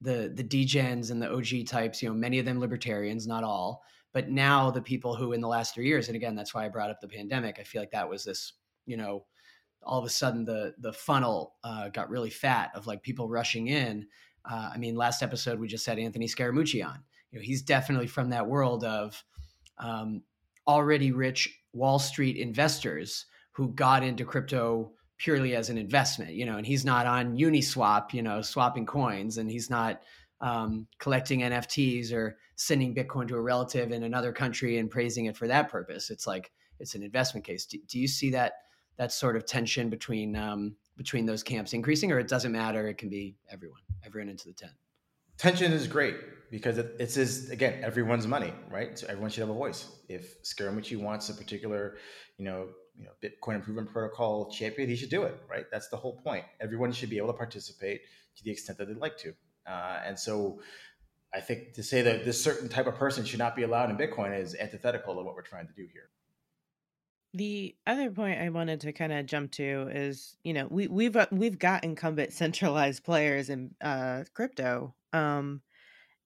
[0.00, 2.02] the the degens and the OG types.
[2.02, 3.82] You know, many of them libertarians, not all,
[4.14, 6.70] but now the people who in the last three years, and again, that's why I
[6.70, 7.58] brought up the pandemic.
[7.60, 8.54] I feel like that was this,
[8.86, 9.26] you know,
[9.82, 13.68] all of a sudden the the funnel uh, got really fat of like people rushing
[13.68, 14.06] in
[14.48, 17.02] uh, I mean, last episode we just had Anthony Scaramucci on.
[17.30, 19.22] You know, he's definitely from that world of
[19.78, 20.22] um,
[20.66, 26.56] already rich Wall Street investors who got into crypto purely as an investment, you know,
[26.56, 30.00] and he's not on Uniswap, you know, swapping coins, and he's not
[30.40, 35.36] um, collecting NFTs or sending Bitcoin to a relative in another country and praising it
[35.36, 36.10] for that purpose.
[36.10, 37.66] It's like it's an investment case.
[37.66, 38.54] Do, do you see that
[38.96, 42.86] that sort of tension between um, between those camps increasing, or it doesn't matter?
[42.88, 44.72] It can be everyone, everyone into the tent.
[45.38, 46.16] Tension is great
[46.50, 48.98] because it, it's is again everyone's money, right?
[48.98, 49.88] So everyone should have a voice.
[50.08, 51.96] If Scaramucci wants a particular,
[52.36, 55.64] you know, you know, Bitcoin Improvement Protocol champion, he should do it, right?
[55.72, 56.44] That's the whole point.
[56.60, 58.02] Everyone should be able to participate
[58.36, 59.32] to the extent that they'd like to.
[59.66, 60.60] Uh, and so
[61.32, 63.96] I think to say that this certain type of person should not be allowed in
[63.96, 66.10] Bitcoin is antithetical to what we're trying to do here.
[67.32, 71.14] The other point I wanted to kind of jump to is, you know, we we've
[71.14, 74.94] uh, we've got incumbent centralized players in uh, crypto.
[75.12, 75.62] Um,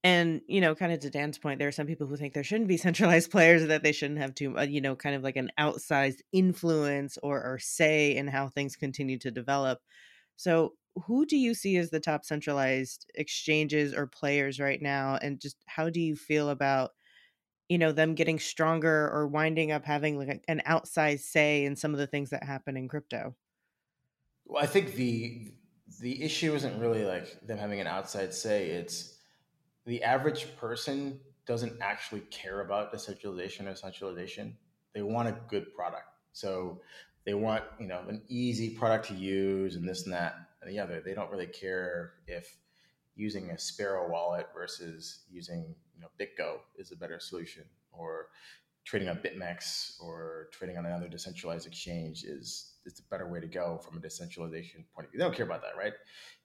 [0.04, 2.44] and you know kind of to dan's point there are some people who think there
[2.44, 5.36] shouldn't be centralized players that they shouldn't have too uh, you know kind of like
[5.36, 9.80] an outsized influence or, or say in how things continue to develop
[10.36, 10.74] so
[11.06, 15.56] who do you see as the top centralized exchanges or players right now and just
[15.66, 16.92] how do you feel about
[17.68, 21.92] you know them getting stronger or winding up having like an outsized say in some
[21.92, 23.34] of the things that happen in crypto.
[24.46, 25.52] Well i think the
[26.00, 29.14] the issue isn't really like them having an outside say it's
[29.86, 34.56] the average person doesn't actually care about decentralization or centralization.
[34.94, 36.08] They want a good product.
[36.32, 36.80] So
[37.24, 40.78] they want you know an easy product to use and this and that and the
[40.78, 41.00] other.
[41.04, 42.56] They don't really care if
[43.16, 48.28] using a Sparrow wallet versus using you know BitGo is a better solution, or
[48.84, 53.46] trading on BitMEX or trading on another decentralized exchange is is the better way to
[53.46, 55.18] go from a decentralization point of view.
[55.18, 55.94] They don't care about that, right?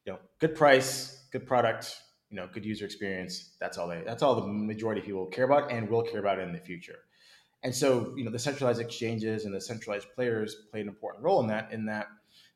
[0.05, 1.97] You know, good price, good product,
[2.29, 3.55] you know, good user experience.
[3.59, 4.01] That's all they.
[4.05, 6.99] That's all the majority of people care about and will care about in the future.
[7.61, 11.41] And so, you know, the centralized exchanges and the centralized players play an important role
[11.41, 11.73] in that.
[11.73, 12.07] In that,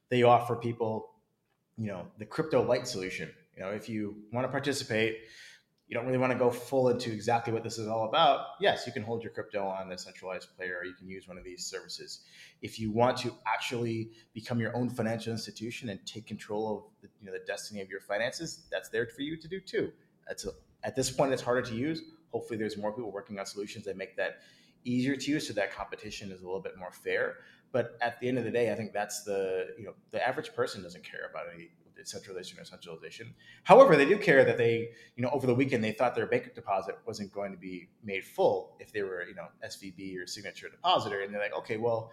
[0.10, 1.10] they offer people
[1.78, 5.18] you know the crypto light solution you know if you want to participate
[5.94, 8.88] you don't really want to go full into exactly what this is all about yes
[8.88, 11.44] you can hold your crypto on a centralized player or you can use one of
[11.44, 12.22] these services.
[12.64, 17.10] If you want to actually become your own financial institution and take control of the,
[17.20, 19.92] you know, the destiny of your finances that's there for you to do too.
[20.28, 20.50] That's a,
[20.84, 22.02] at this point it's harder to use.
[22.32, 24.40] Hopefully there's more people working on solutions that make that
[24.86, 27.36] easier to use so that competition is a little bit more fair.
[27.72, 30.56] But at the end of the day, I think that's the you know the average
[30.56, 31.70] person doesn't care about any
[32.04, 33.34] centralization or centralization.
[33.64, 36.54] However, they do care that they you know over the weekend they thought their bank
[36.54, 40.70] deposit wasn't going to be made full if they were you know SVB or signature
[40.70, 42.12] depositor, and they're like, okay, well,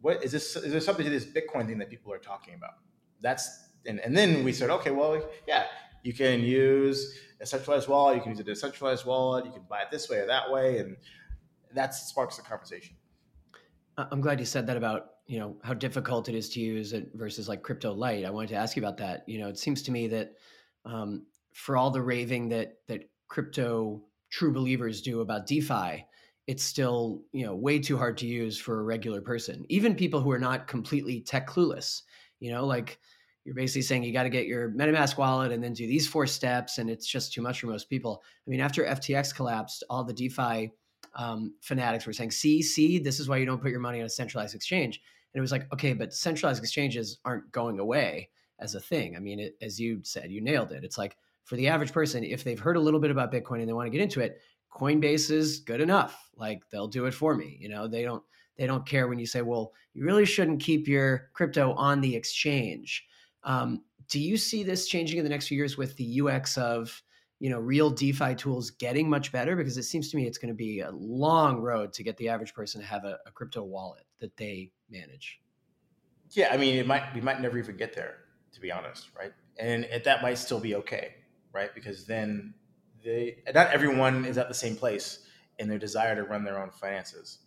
[0.00, 0.56] what is this?
[0.56, 2.74] Is there something to this Bitcoin thing that people are talking about?
[3.20, 5.66] That's and, and then we said, okay, well, yeah,
[6.02, 9.82] you can use a centralized wallet, you can use a decentralized wallet, you can buy
[9.82, 10.96] it this way or that way, and
[11.74, 12.96] that sparks the conversation.
[13.98, 17.10] I'm glad you said that about you know how difficult it is to use it
[17.14, 18.24] versus like crypto light.
[18.24, 19.24] I wanted to ask you about that.
[19.28, 20.32] You know, it seems to me that
[20.84, 26.04] um, for all the raving that that crypto true believers do about DeFi,
[26.46, 30.20] it's still you know way too hard to use for a regular person, even people
[30.20, 32.02] who are not completely tech clueless.
[32.38, 32.98] You know, like
[33.44, 36.26] you're basically saying you got to get your MetaMask wallet and then do these four
[36.26, 38.22] steps, and it's just too much for most people.
[38.46, 40.72] I mean, after FTX collapsed, all the DeFi
[41.16, 44.06] um, fanatics were saying, see, see, this is why you don't put your money on
[44.06, 45.00] a centralized exchange.
[45.36, 49.16] And it was like, okay, but centralized exchanges aren't going away as a thing.
[49.16, 50.82] I mean, it, as you said, you nailed it.
[50.82, 53.68] It's like for the average person, if they've heard a little bit about Bitcoin and
[53.68, 54.40] they want to get into it,
[54.72, 56.30] Coinbase is good enough.
[56.36, 57.58] Like they'll do it for me.
[57.60, 58.22] You know, they don't
[58.56, 62.16] they don't care when you say, well, you really shouldn't keep your crypto on the
[62.16, 63.04] exchange.
[63.44, 67.02] Um, do you see this changing in the next few years with the UX of
[67.40, 70.48] you know real defi tools getting much better because it seems to me it's going
[70.48, 73.62] to be a long road to get the average person to have a, a crypto
[73.62, 75.40] wallet that they manage
[76.30, 78.16] yeah i mean it might we might never even get there
[78.52, 81.14] to be honest right and that might still be okay
[81.52, 82.54] right because then
[83.04, 85.26] they not everyone is at the same place
[85.58, 87.38] in their desire to run their own finances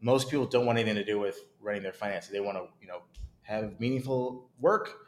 [0.00, 2.86] most people don't want anything to do with running their finances they want to you
[2.86, 3.02] know
[3.42, 5.06] have meaningful work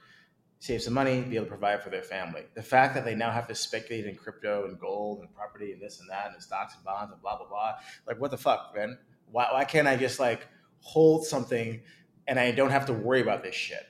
[0.60, 2.42] save some money, be able to provide for their family.
[2.54, 5.80] The fact that they now have to speculate in crypto and gold and property and
[5.80, 7.74] this and that and stocks and bonds and blah blah blah.
[8.06, 8.98] Like what the fuck, man?
[9.30, 10.46] Why why can't I just like
[10.80, 11.80] hold something
[12.26, 13.86] and I don't have to worry about this shit?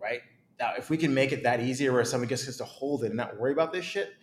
[0.00, 0.20] Right?
[0.58, 3.08] Now, if we can make it that easier where someone just gets to hold it
[3.08, 4.14] and not worry about this shit,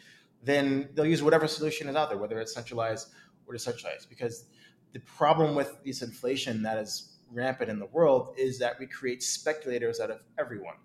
[0.43, 3.09] then they'll use whatever solution is out there, whether it's centralized
[3.47, 4.09] or decentralized.
[4.09, 4.45] Because
[4.93, 9.23] the problem with this inflation that is rampant in the world is that we create
[9.23, 10.75] speculators out of everyone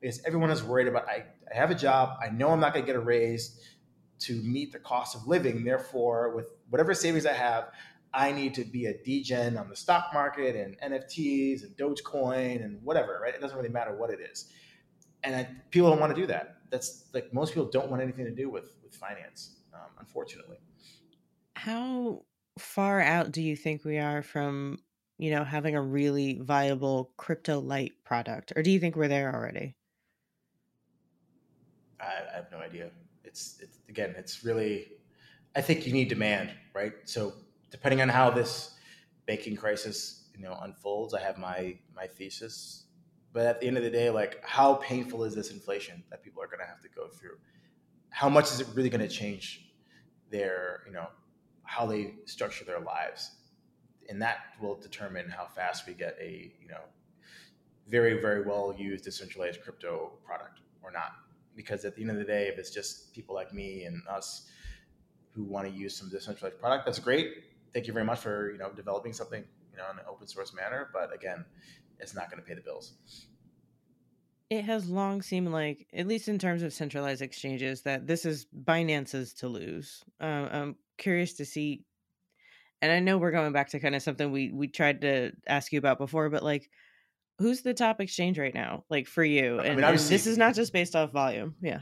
[0.00, 2.84] Because everyone is worried about I, I have a job, I know I'm not going
[2.84, 3.60] to get a raise
[4.20, 5.64] to meet the cost of living.
[5.64, 7.70] Therefore, with whatever savings I have,
[8.14, 12.82] I need to be a degen on the stock market and NFTs and Dogecoin and
[12.82, 13.34] whatever, right?
[13.34, 14.50] It doesn't really matter what it is.
[15.22, 16.56] And I, people don't want to do that.
[16.70, 20.58] That's like most people don't want anything to do with with finance, um, unfortunately.
[21.54, 22.22] How
[22.58, 24.78] far out do you think we are from,
[25.18, 29.34] you know, having a really viable crypto light product, or do you think we're there
[29.34, 29.74] already?
[32.00, 32.90] I, I have no idea.
[33.24, 34.92] It's, it's again, it's really.
[35.56, 36.92] I think you need demand, right?
[37.04, 37.32] So
[37.70, 38.74] depending on how this
[39.26, 42.84] banking crisis, you know, unfolds, I have my my thesis.
[43.32, 46.42] But at the end of the day, like, how painful is this inflation that people
[46.42, 47.36] are going to have to go through?
[48.08, 49.70] How much is it really going to change
[50.30, 51.08] their, you know,
[51.62, 53.32] how they structure their lives?
[54.08, 56.80] And that will determine how fast we get a, you know,
[57.86, 61.12] very very well used decentralized crypto product or not
[61.58, 64.46] because at the end of the day, if it's just people like me and us
[65.32, 67.32] who want to use some decentralized product, that's great.
[67.72, 70.54] Thank you very much for you know developing something you know in an open source
[70.54, 70.90] manner.
[70.92, 71.44] But again,
[71.98, 72.94] it's not going to pay the bills.
[74.50, 78.46] It has long seemed like, at least in terms of centralized exchanges, that this is
[78.64, 80.02] Binance's to lose.
[80.20, 81.84] Um, I'm curious to see,
[82.80, 85.70] and I know we're going back to kind of something we we tried to ask
[85.72, 86.70] you about before, but like
[87.38, 90.36] who's the top exchange right now like for you and, I mean, and this is
[90.36, 91.80] not just based off volume yeah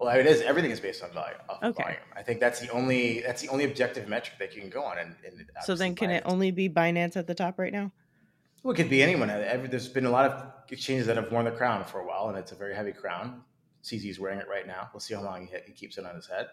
[0.00, 2.00] well it is everything is based on volume okay volume.
[2.16, 4.98] i think that's the only that's the only objective metric that you can go on
[4.98, 6.16] and, and so then can binance.
[6.16, 7.90] it only be binance at the top right now
[8.62, 11.50] well it could be anyone there's been a lot of exchanges that have worn the
[11.50, 13.42] crown for a while and it's a very heavy crown
[13.82, 16.26] CZ's wearing it right now we'll see how long he, he keeps it on his
[16.26, 16.48] head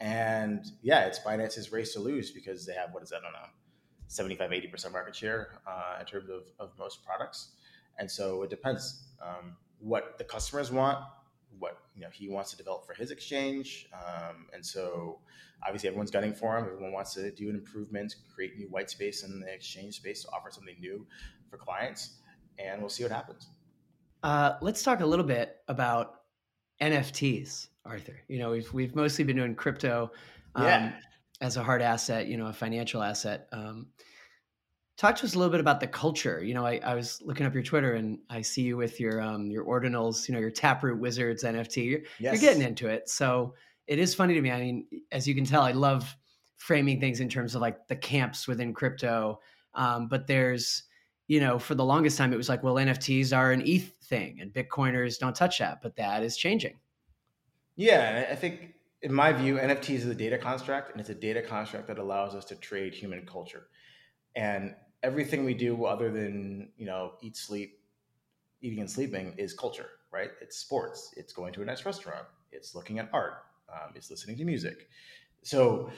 [0.00, 3.32] and yeah it's binance's race to lose because they have what is that i don't
[3.32, 3.48] know
[4.12, 7.52] 75, 80% market share uh, in terms of, of most products.
[7.98, 10.98] And so it depends um, what the customers want,
[11.58, 13.88] what you know he wants to develop for his exchange.
[13.92, 15.20] Um, and so
[15.64, 16.64] obviously everyone's gunning for him.
[16.64, 20.28] Everyone wants to do an improvement, create new white space in the exchange space to
[20.32, 21.06] offer something new
[21.50, 22.18] for clients.
[22.58, 23.48] And we'll see what happens.
[24.22, 26.20] Uh, let's talk a little bit about
[26.80, 28.20] NFTs, Arthur.
[28.28, 30.12] You know, we've we've mostly been doing crypto.
[30.54, 30.92] Um, yeah
[31.42, 33.48] as a hard asset, you know, a financial asset.
[33.52, 33.88] Um,
[34.96, 36.42] talk to us a little bit about the culture.
[36.42, 39.20] You know, I, I, was looking up your Twitter and I see you with your
[39.20, 41.84] um, your ordinals, you know, your Taproot Wizards NFT.
[41.84, 42.34] You're, yes.
[42.34, 43.54] you're getting into it, so
[43.86, 44.50] it is funny to me.
[44.50, 46.16] I mean, as you can tell, I love
[46.56, 49.40] framing things in terms of like the camps within crypto.
[49.74, 50.84] Um, but there's,
[51.26, 54.38] you know, for the longest time, it was like, well, NFTs are an ETH thing,
[54.40, 55.80] and Bitcoiners don't touch that.
[55.82, 56.78] But that is changing.
[57.74, 61.42] Yeah, I think in my view, NFTs is a data construct, and it's a data
[61.42, 63.66] construct that allows us to trade human culture.
[64.36, 67.80] And everything we do, other than you know eat, sleep,
[68.60, 70.30] eating and sleeping, is culture, right?
[70.40, 71.14] It's sports.
[71.16, 72.26] It's going to a nice restaurant.
[72.50, 73.44] It's looking at art.
[73.72, 74.88] Um, it's listening to music.
[75.42, 75.90] So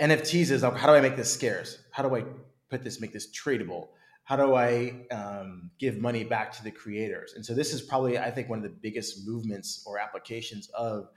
[0.00, 1.78] NFTs is how do I make this scarce?
[1.90, 2.24] How do I
[2.70, 3.88] put this, make this tradable?
[4.24, 7.34] How do I um, give money back to the creators?
[7.34, 11.08] And so this is probably, I think, one of the biggest movements or applications of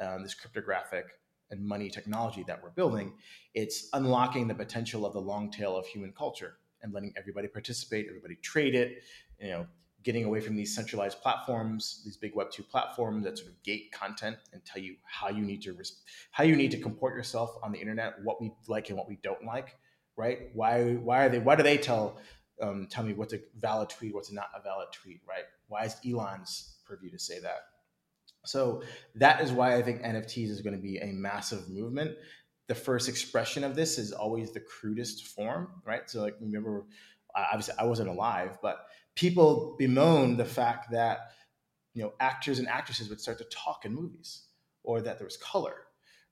[0.00, 1.06] um, this cryptographic
[1.50, 3.12] and money technology that we're building,
[3.54, 8.06] it's unlocking the potential of the long tail of human culture and letting everybody participate,
[8.08, 9.02] everybody trade it,
[9.40, 9.66] you know,
[10.02, 13.90] getting away from these centralized platforms, these big Web two platforms that sort of gate
[13.90, 15.76] content and tell you how you need to
[16.30, 19.18] how you need to comport yourself on the internet, what we like and what we
[19.24, 19.76] don't like,
[20.16, 20.50] right?
[20.54, 22.18] Why why are they why do they tell
[22.62, 25.44] um, tell me what's a valid tweet, what's not a valid tweet, right?
[25.66, 27.62] Why is Elon's purview to say that?
[28.48, 28.82] So
[29.14, 32.16] that is why I think NFTs is going to be a massive movement.
[32.68, 36.08] The first expression of this is always the crudest form, right?
[36.10, 36.84] So, like, remember,
[37.34, 41.30] obviously, I wasn't alive, but people bemoan the fact that
[41.94, 44.42] you know actors and actresses would start to talk in movies,
[44.82, 45.74] or that there was color,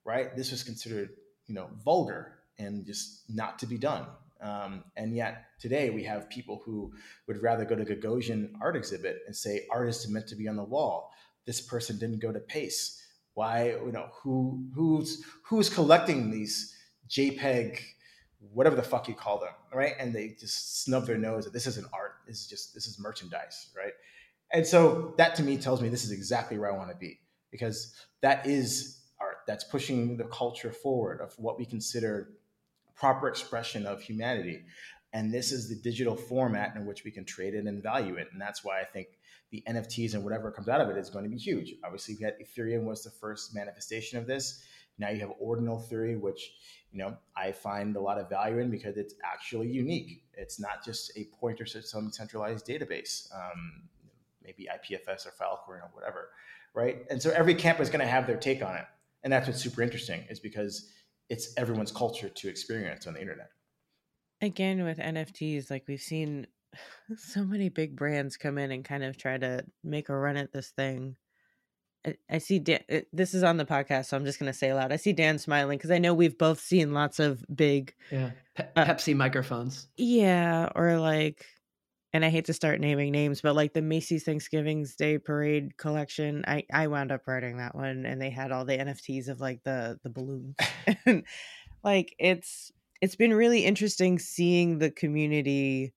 [0.04, 0.36] right?
[0.36, 1.10] This was considered,
[1.46, 4.06] you know, vulgar and just not to be done.
[4.40, 6.92] Um, and yet today we have people who
[7.26, 10.56] would rather go to Gagosian art exhibit and say artists are meant to be on
[10.56, 11.12] the wall
[11.46, 13.00] this person didn't go to Pace?
[13.34, 16.76] Why, you know, who who's who's collecting these
[17.08, 17.80] JPEG,
[18.52, 19.94] whatever the fuck you call them, right?
[19.98, 22.12] And they just snub their nose that this isn't art.
[22.26, 23.92] This is just this is merchandise, right?
[24.52, 27.18] And so that to me tells me this is exactly where I want to be
[27.50, 29.38] because that is art.
[29.46, 32.30] That's pushing the culture forward of what we consider
[32.94, 34.62] proper expression of humanity.
[35.12, 38.28] And this is the digital format in which we can trade it and value it.
[38.32, 39.08] And that's why I think
[39.54, 41.74] the NFTs and whatever comes out of it is going to be huge.
[41.84, 44.64] Obviously, we had Ethereum was the first manifestation of this.
[44.98, 46.54] Now you have ordinal theory, which
[46.90, 50.24] you know I find a lot of value in because it's actually unique.
[50.32, 53.82] It's not just a pointer to some centralized database, um,
[54.42, 56.30] maybe IPFS or Filecoin or whatever,
[56.74, 57.04] right?
[57.08, 58.86] And so every camp is going to have their take on it,
[59.22, 60.90] and that's what's super interesting, is because
[61.28, 63.50] it's everyone's culture to experience on the internet.
[64.40, 66.48] Again, with NFTs, like we've seen
[67.16, 70.52] so many big brands come in and kind of try to make a run at
[70.52, 71.16] this thing.
[72.06, 74.58] I, I see Dan, uh, this is on the podcast, so I'm just going to
[74.58, 74.92] say aloud.
[74.92, 78.68] I see Dan smiling because I know we've both seen lots of big, yeah, Pe-
[78.76, 79.88] uh, Pepsi microphones.
[79.96, 81.46] Yeah, or like,
[82.12, 86.44] and I hate to start naming names, but like the Macy's Thanksgiving's Day Parade collection,
[86.46, 89.62] I I wound up writing that one, and they had all the NFTs of like
[89.64, 90.56] the the balloons,
[91.06, 91.24] and
[91.82, 92.70] like it's
[93.00, 95.92] it's been really interesting seeing the community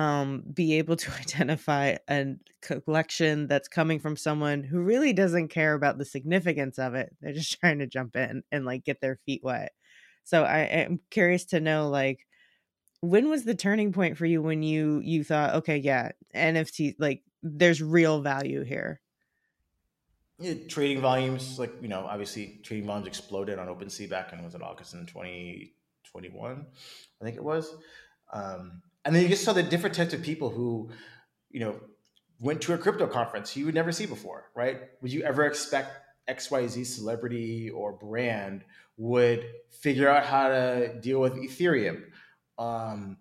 [0.00, 5.74] um be able to identify a collection that's coming from someone who really doesn't care
[5.74, 7.14] about the significance of it.
[7.20, 9.72] They're just trying to jump in and like get their feet wet.
[10.24, 12.26] So i am curious to know like
[13.00, 17.22] when was the turning point for you when you you thought okay yeah nft like
[17.42, 19.00] there's real value here
[20.38, 24.54] yeah, trading volumes like you know obviously trading volumes exploded on OpenSea back in was
[24.54, 26.66] it August in 2021
[27.20, 27.74] I think it was?
[28.32, 30.90] Um, and then you just saw the different types of people who
[31.50, 31.80] you know
[32.40, 34.80] went to a crypto conference you would never see before right?
[35.02, 35.92] Would you ever expect
[36.28, 38.64] xyz celebrity or brand
[38.96, 42.02] would figure out how to deal with ethereum
[42.58, 43.16] um,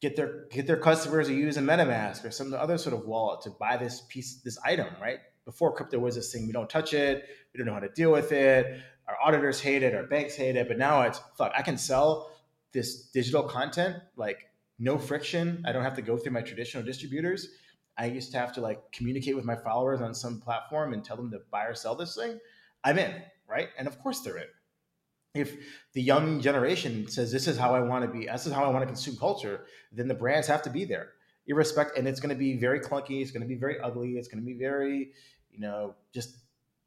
[0.00, 3.40] get their get their customers to use a metamask or some other sort of wallet
[3.42, 5.18] to buy this piece this item right?
[5.44, 8.10] Before crypto was this thing we don't touch it we don't know how to deal
[8.10, 11.62] with it our auditors hate it our banks hate it but now it's fuck i
[11.62, 12.30] can sell
[12.72, 14.48] this digital content like
[14.78, 15.62] no friction.
[15.66, 17.48] I don't have to go through my traditional distributors.
[17.96, 21.16] I used to have to like communicate with my followers on some platform and tell
[21.16, 22.38] them to buy or sell this thing.
[22.82, 23.14] I'm in,
[23.48, 23.68] right?
[23.78, 24.48] And of course they're in.
[25.34, 25.56] If
[25.92, 28.68] the young generation says this is how I want to be, this is how I
[28.68, 31.10] want to consume culture, then the brands have to be there.
[31.46, 33.20] Irrespective, and it's going to be very clunky.
[33.20, 34.12] It's going to be very ugly.
[34.12, 35.10] It's going to be very,
[35.50, 36.36] you know, just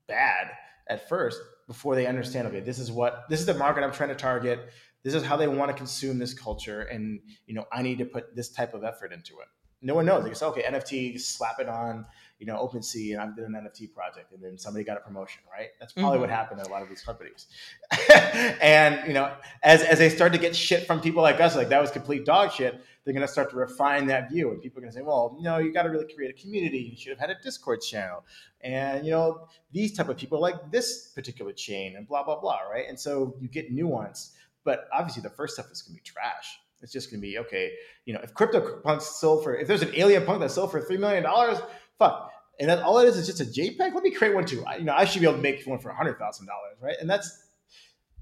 [0.08, 0.52] bad
[0.90, 2.48] at first before they understand.
[2.48, 4.72] Okay, this is what this is the market I'm trying to target
[5.04, 8.06] this is how they want to consume this culture and you know i need to
[8.06, 9.48] put this type of effort into it
[9.82, 12.06] no one knows they say okay nft slap it on
[12.40, 15.42] you know OpenSea and I did an NFT project and then somebody got a promotion,
[15.52, 15.70] right?
[15.80, 16.22] That's probably mm-hmm.
[16.22, 17.48] what happened at a lot of these companies.
[18.62, 19.34] and you know,
[19.64, 22.26] as as they start to get shit from people like us, like that was complete
[22.26, 24.52] dog shit, they're gonna start to refine that view.
[24.52, 26.80] And people are gonna say, well, you know, you gotta really create a community.
[26.80, 28.24] You should have had a Discord channel.
[28.62, 32.60] And you know, these type of people like this particular chain and blah blah blah,
[32.72, 32.86] right?
[32.88, 34.34] And so you get nuance
[34.68, 36.60] but obviously, the first stuff is going to be trash.
[36.82, 37.72] It's just going to be okay.
[38.04, 40.98] You know, if CryptoPunks sold for, if there's an alien punk that sold for three
[40.98, 41.58] million dollars,
[41.98, 42.30] fuck.
[42.60, 43.94] And that all it is is just a JPEG.
[43.94, 44.66] Let me create one too.
[44.66, 46.76] I, you know, I should be able to make one for a hundred thousand dollars,
[46.82, 46.98] right?
[47.00, 47.46] And that's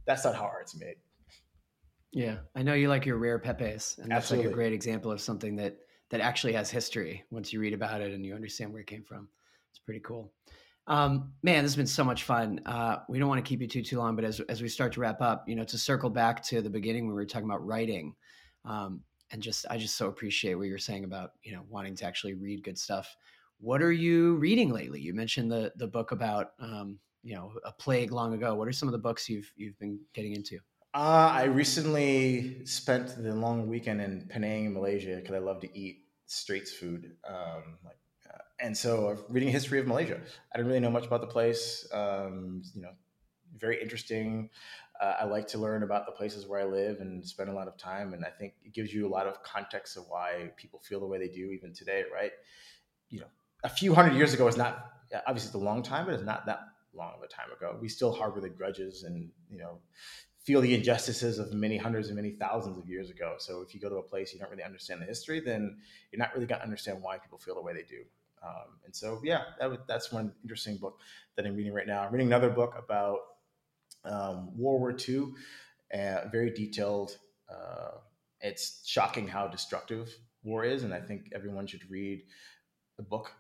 [0.06, 0.98] that's not how art's made.
[2.12, 4.46] Yeah, I know you like your rare pepes, and that's Absolutely.
[4.46, 5.78] like a great example of something that
[6.12, 7.24] that actually has history.
[7.32, 9.30] Once you read about it and you understand where it came from,
[9.72, 10.32] it's pretty cool.
[10.88, 12.62] Um, man, this has been so much fun.
[12.66, 14.94] Uh, we don't want to keep you too too long, but as as we start
[14.94, 17.50] to wrap up, you know, to circle back to the beginning when we were talking
[17.50, 18.14] about writing,
[18.66, 22.06] um, and just I just so appreciate what you're saying about you know wanting to
[22.06, 23.16] actually read good stuff.
[23.60, 25.02] What are you reading lately?
[25.02, 28.54] You mentioned the the book about um, you know a plague long ago.
[28.54, 30.60] What are some of the books you've you've been getting into?
[30.94, 36.06] Uh, I recently spent the long weekend in Penang, Malaysia, because I love to eat
[36.26, 37.98] streets food, um, like
[38.60, 40.20] and so reading a history of Malaysia.
[40.54, 41.88] I didn't really know much about the place.
[41.92, 42.92] Um, you know,
[43.58, 44.50] very interesting.
[45.02, 47.68] Uh, I like to learn about the places where I live and spend a lot
[47.68, 48.14] of time.
[48.14, 51.06] And I think it gives you a lot of context of why people feel the
[51.06, 52.32] way they do even today, right?
[53.10, 53.28] You know,
[53.64, 54.92] a few hundred years ago is not
[55.28, 56.60] obviously it's a long time, but it's not that
[56.94, 57.78] long of a time ago.
[57.82, 59.80] We still harbor the grudges and you know
[60.44, 63.36] feel the injustices of many hundreds and many thousands of years ago.
[63.40, 65.78] So if you go to a place you don't really understand the history, then
[66.12, 68.04] you're not really going to understand why people feel the way they do.
[68.46, 71.00] Um, and so, yeah, that that's one interesting book
[71.36, 72.02] that I'm reading right now.
[72.02, 73.20] I'm reading another book about
[74.04, 75.34] um, World War II,
[75.94, 77.18] uh, very detailed.
[77.50, 77.98] Uh,
[78.42, 82.22] it's shocking how destructive war is, and I think everyone should read
[82.98, 83.32] the book.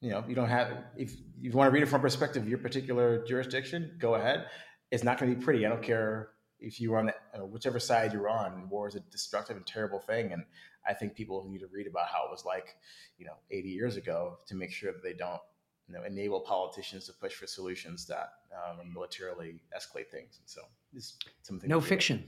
[0.00, 2.58] You know, you don't have if you want to read it from perspective of your
[2.58, 4.46] particular jurisdiction, go ahead.
[4.90, 5.66] It's not going to be pretty.
[5.66, 6.30] I don't care
[6.60, 8.68] if you're on the, uh, whichever side you're on.
[8.68, 10.44] War is a destructive and terrible thing, and
[10.86, 12.76] I think people need to read about how it was like,
[13.18, 15.40] you know, 80 years ago to make sure that they don't,
[15.88, 20.38] you know, enable politicians to push for solutions that um, militarily escalate things.
[20.38, 20.62] And so,
[20.92, 21.68] this something.
[21.68, 22.24] No fiction.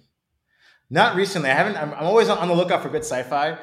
[0.90, 1.50] Not recently.
[1.50, 1.76] I haven't.
[1.76, 3.58] I'm, I'm always on the lookout for good sci-fi.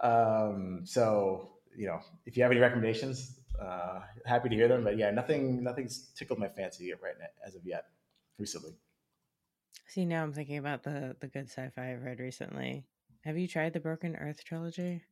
[0.00, 4.84] Um, so, you know, if you have any recommendations, uh, happy to hear them.
[4.84, 7.84] But yeah, nothing, nothing's tickled my fancy right now, as of yet,
[8.38, 8.72] recently.
[9.86, 12.84] See, now I'm thinking about the the good sci-fi I've read recently.
[13.24, 15.02] Have you tried the Broken Earth trilogy?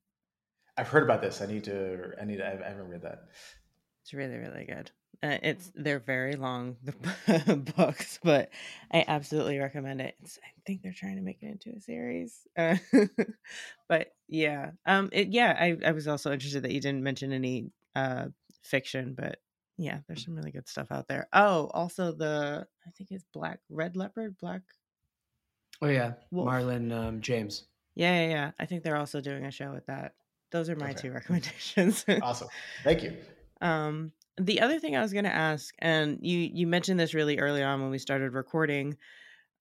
[0.76, 1.40] I've heard about this.
[1.40, 2.12] I need to.
[2.20, 2.38] I need.
[2.38, 3.28] To, I haven't read that.
[4.02, 4.90] It's really really good.
[5.22, 8.50] Uh, it's they're very long the books, but
[8.92, 10.16] I absolutely recommend it.
[10.20, 12.76] It's, I think they're trying to make it into a series, uh,
[13.88, 15.56] but yeah, um, it yeah.
[15.58, 18.26] I I was also interested that you didn't mention any uh
[18.62, 19.38] fiction, but
[19.76, 21.28] yeah, there's some really good stuff out there.
[21.32, 24.62] Oh, also the I think it's Black Red Leopard Black.
[25.82, 26.48] Oh yeah, Wolf.
[26.48, 27.64] Marlon um, James.
[27.94, 28.50] Yeah, yeah, yeah.
[28.58, 30.14] I think they're also doing a show with that.
[30.50, 31.02] Those are my okay.
[31.02, 32.04] two recommendations.
[32.22, 32.48] awesome,
[32.84, 33.16] thank you.
[33.60, 37.38] Um, the other thing I was going to ask, and you you mentioned this really
[37.38, 38.96] early on when we started recording,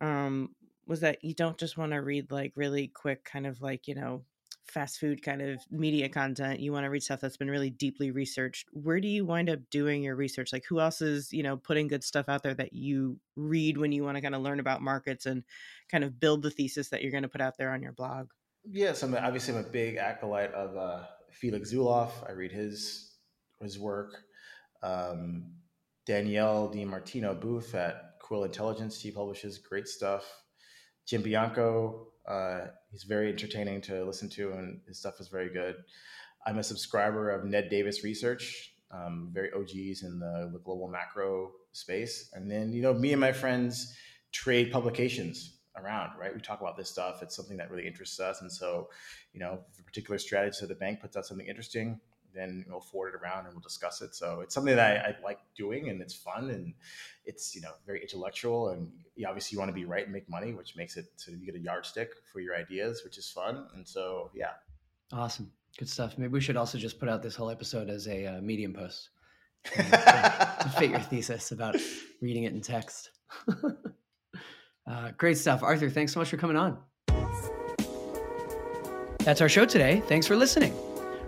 [0.01, 0.49] um,
[0.85, 3.95] was that you don't just want to read like really quick, kind of like you
[3.95, 4.23] know
[4.65, 8.11] fast food kind of media content you want to read stuff that's been really deeply
[8.11, 11.57] researched where do you wind up doing your research like who else is you know
[11.57, 14.59] putting good stuff out there that you read when you want to kind of learn
[14.59, 15.43] about markets and
[15.91, 18.29] kind of build the thesis that you're going to put out there on your blog
[18.63, 22.11] yes i'm obviously i'm a big acolyte of uh, felix Zulauf.
[22.27, 23.17] i read his
[23.61, 24.23] his work
[24.81, 25.53] um,
[26.05, 29.01] Danielle DiMartino Booth at Quill Intelligence.
[29.01, 30.25] He publishes great stuff.
[31.07, 35.75] Jim Bianco, uh, he's very entertaining to listen to, and his stuff is very good.
[36.45, 41.51] I'm a subscriber of Ned Davis Research, um, very OGs in the, the, global macro
[41.71, 42.29] space.
[42.33, 43.95] And then, you know, me and my friends
[44.31, 46.33] trade publications around, right?
[46.33, 47.23] We talk about this stuff.
[47.23, 48.41] It's something that really interests us.
[48.41, 48.89] And so,
[49.33, 51.99] you know, if a particular strategy of the bank puts out something interesting,
[52.33, 54.15] then we'll forward it around and we'll discuss it.
[54.15, 56.73] So it's something that I, I, like doing and it's fun and
[57.25, 60.29] it's, you know, very intellectual and you obviously you want to be right and make
[60.29, 63.67] money, which makes it so you get a yardstick for your ideas, which is fun.
[63.75, 64.51] And so, yeah.
[65.11, 65.51] Awesome.
[65.77, 66.17] Good stuff.
[66.17, 69.09] Maybe we should also just put out this whole episode as a uh, medium post
[69.73, 71.75] to fit your thesis about
[72.21, 73.11] reading it in text.
[74.87, 75.63] uh, great stuff.
[75.63, 76.77] Arthur, thanks so much for coming on.
[79.19, 80.03] That's our show today.
[80.07, 80.73] Thanks for listening.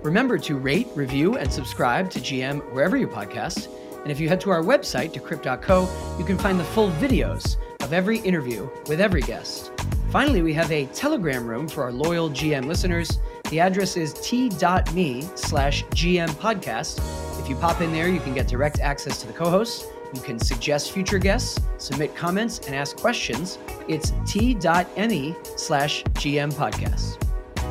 [0.03, 3.67] Remember to rate, review, and subscribe to GM wherever you podcast.
[4.01, 7.91] And if you head to our website, decrypt.co, you can find the full videos of
[7.91, 9.71] every interview with every guest.
[10.11, 13.19] Finally, we have a Telegram room for our loyal GM listeners.
[13.49, 16.99] The address is t.me slash GM podcast.
[17.39, 19.87] If you pop in there, you can get direct access to the co hosts.
[20.13, 23.57] You can suggest future guests, submit comments, and ask questions.
[23.87, 27.19] It's t.me slash GM podcast.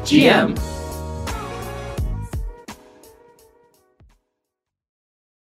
[0.03, 0.84] GM.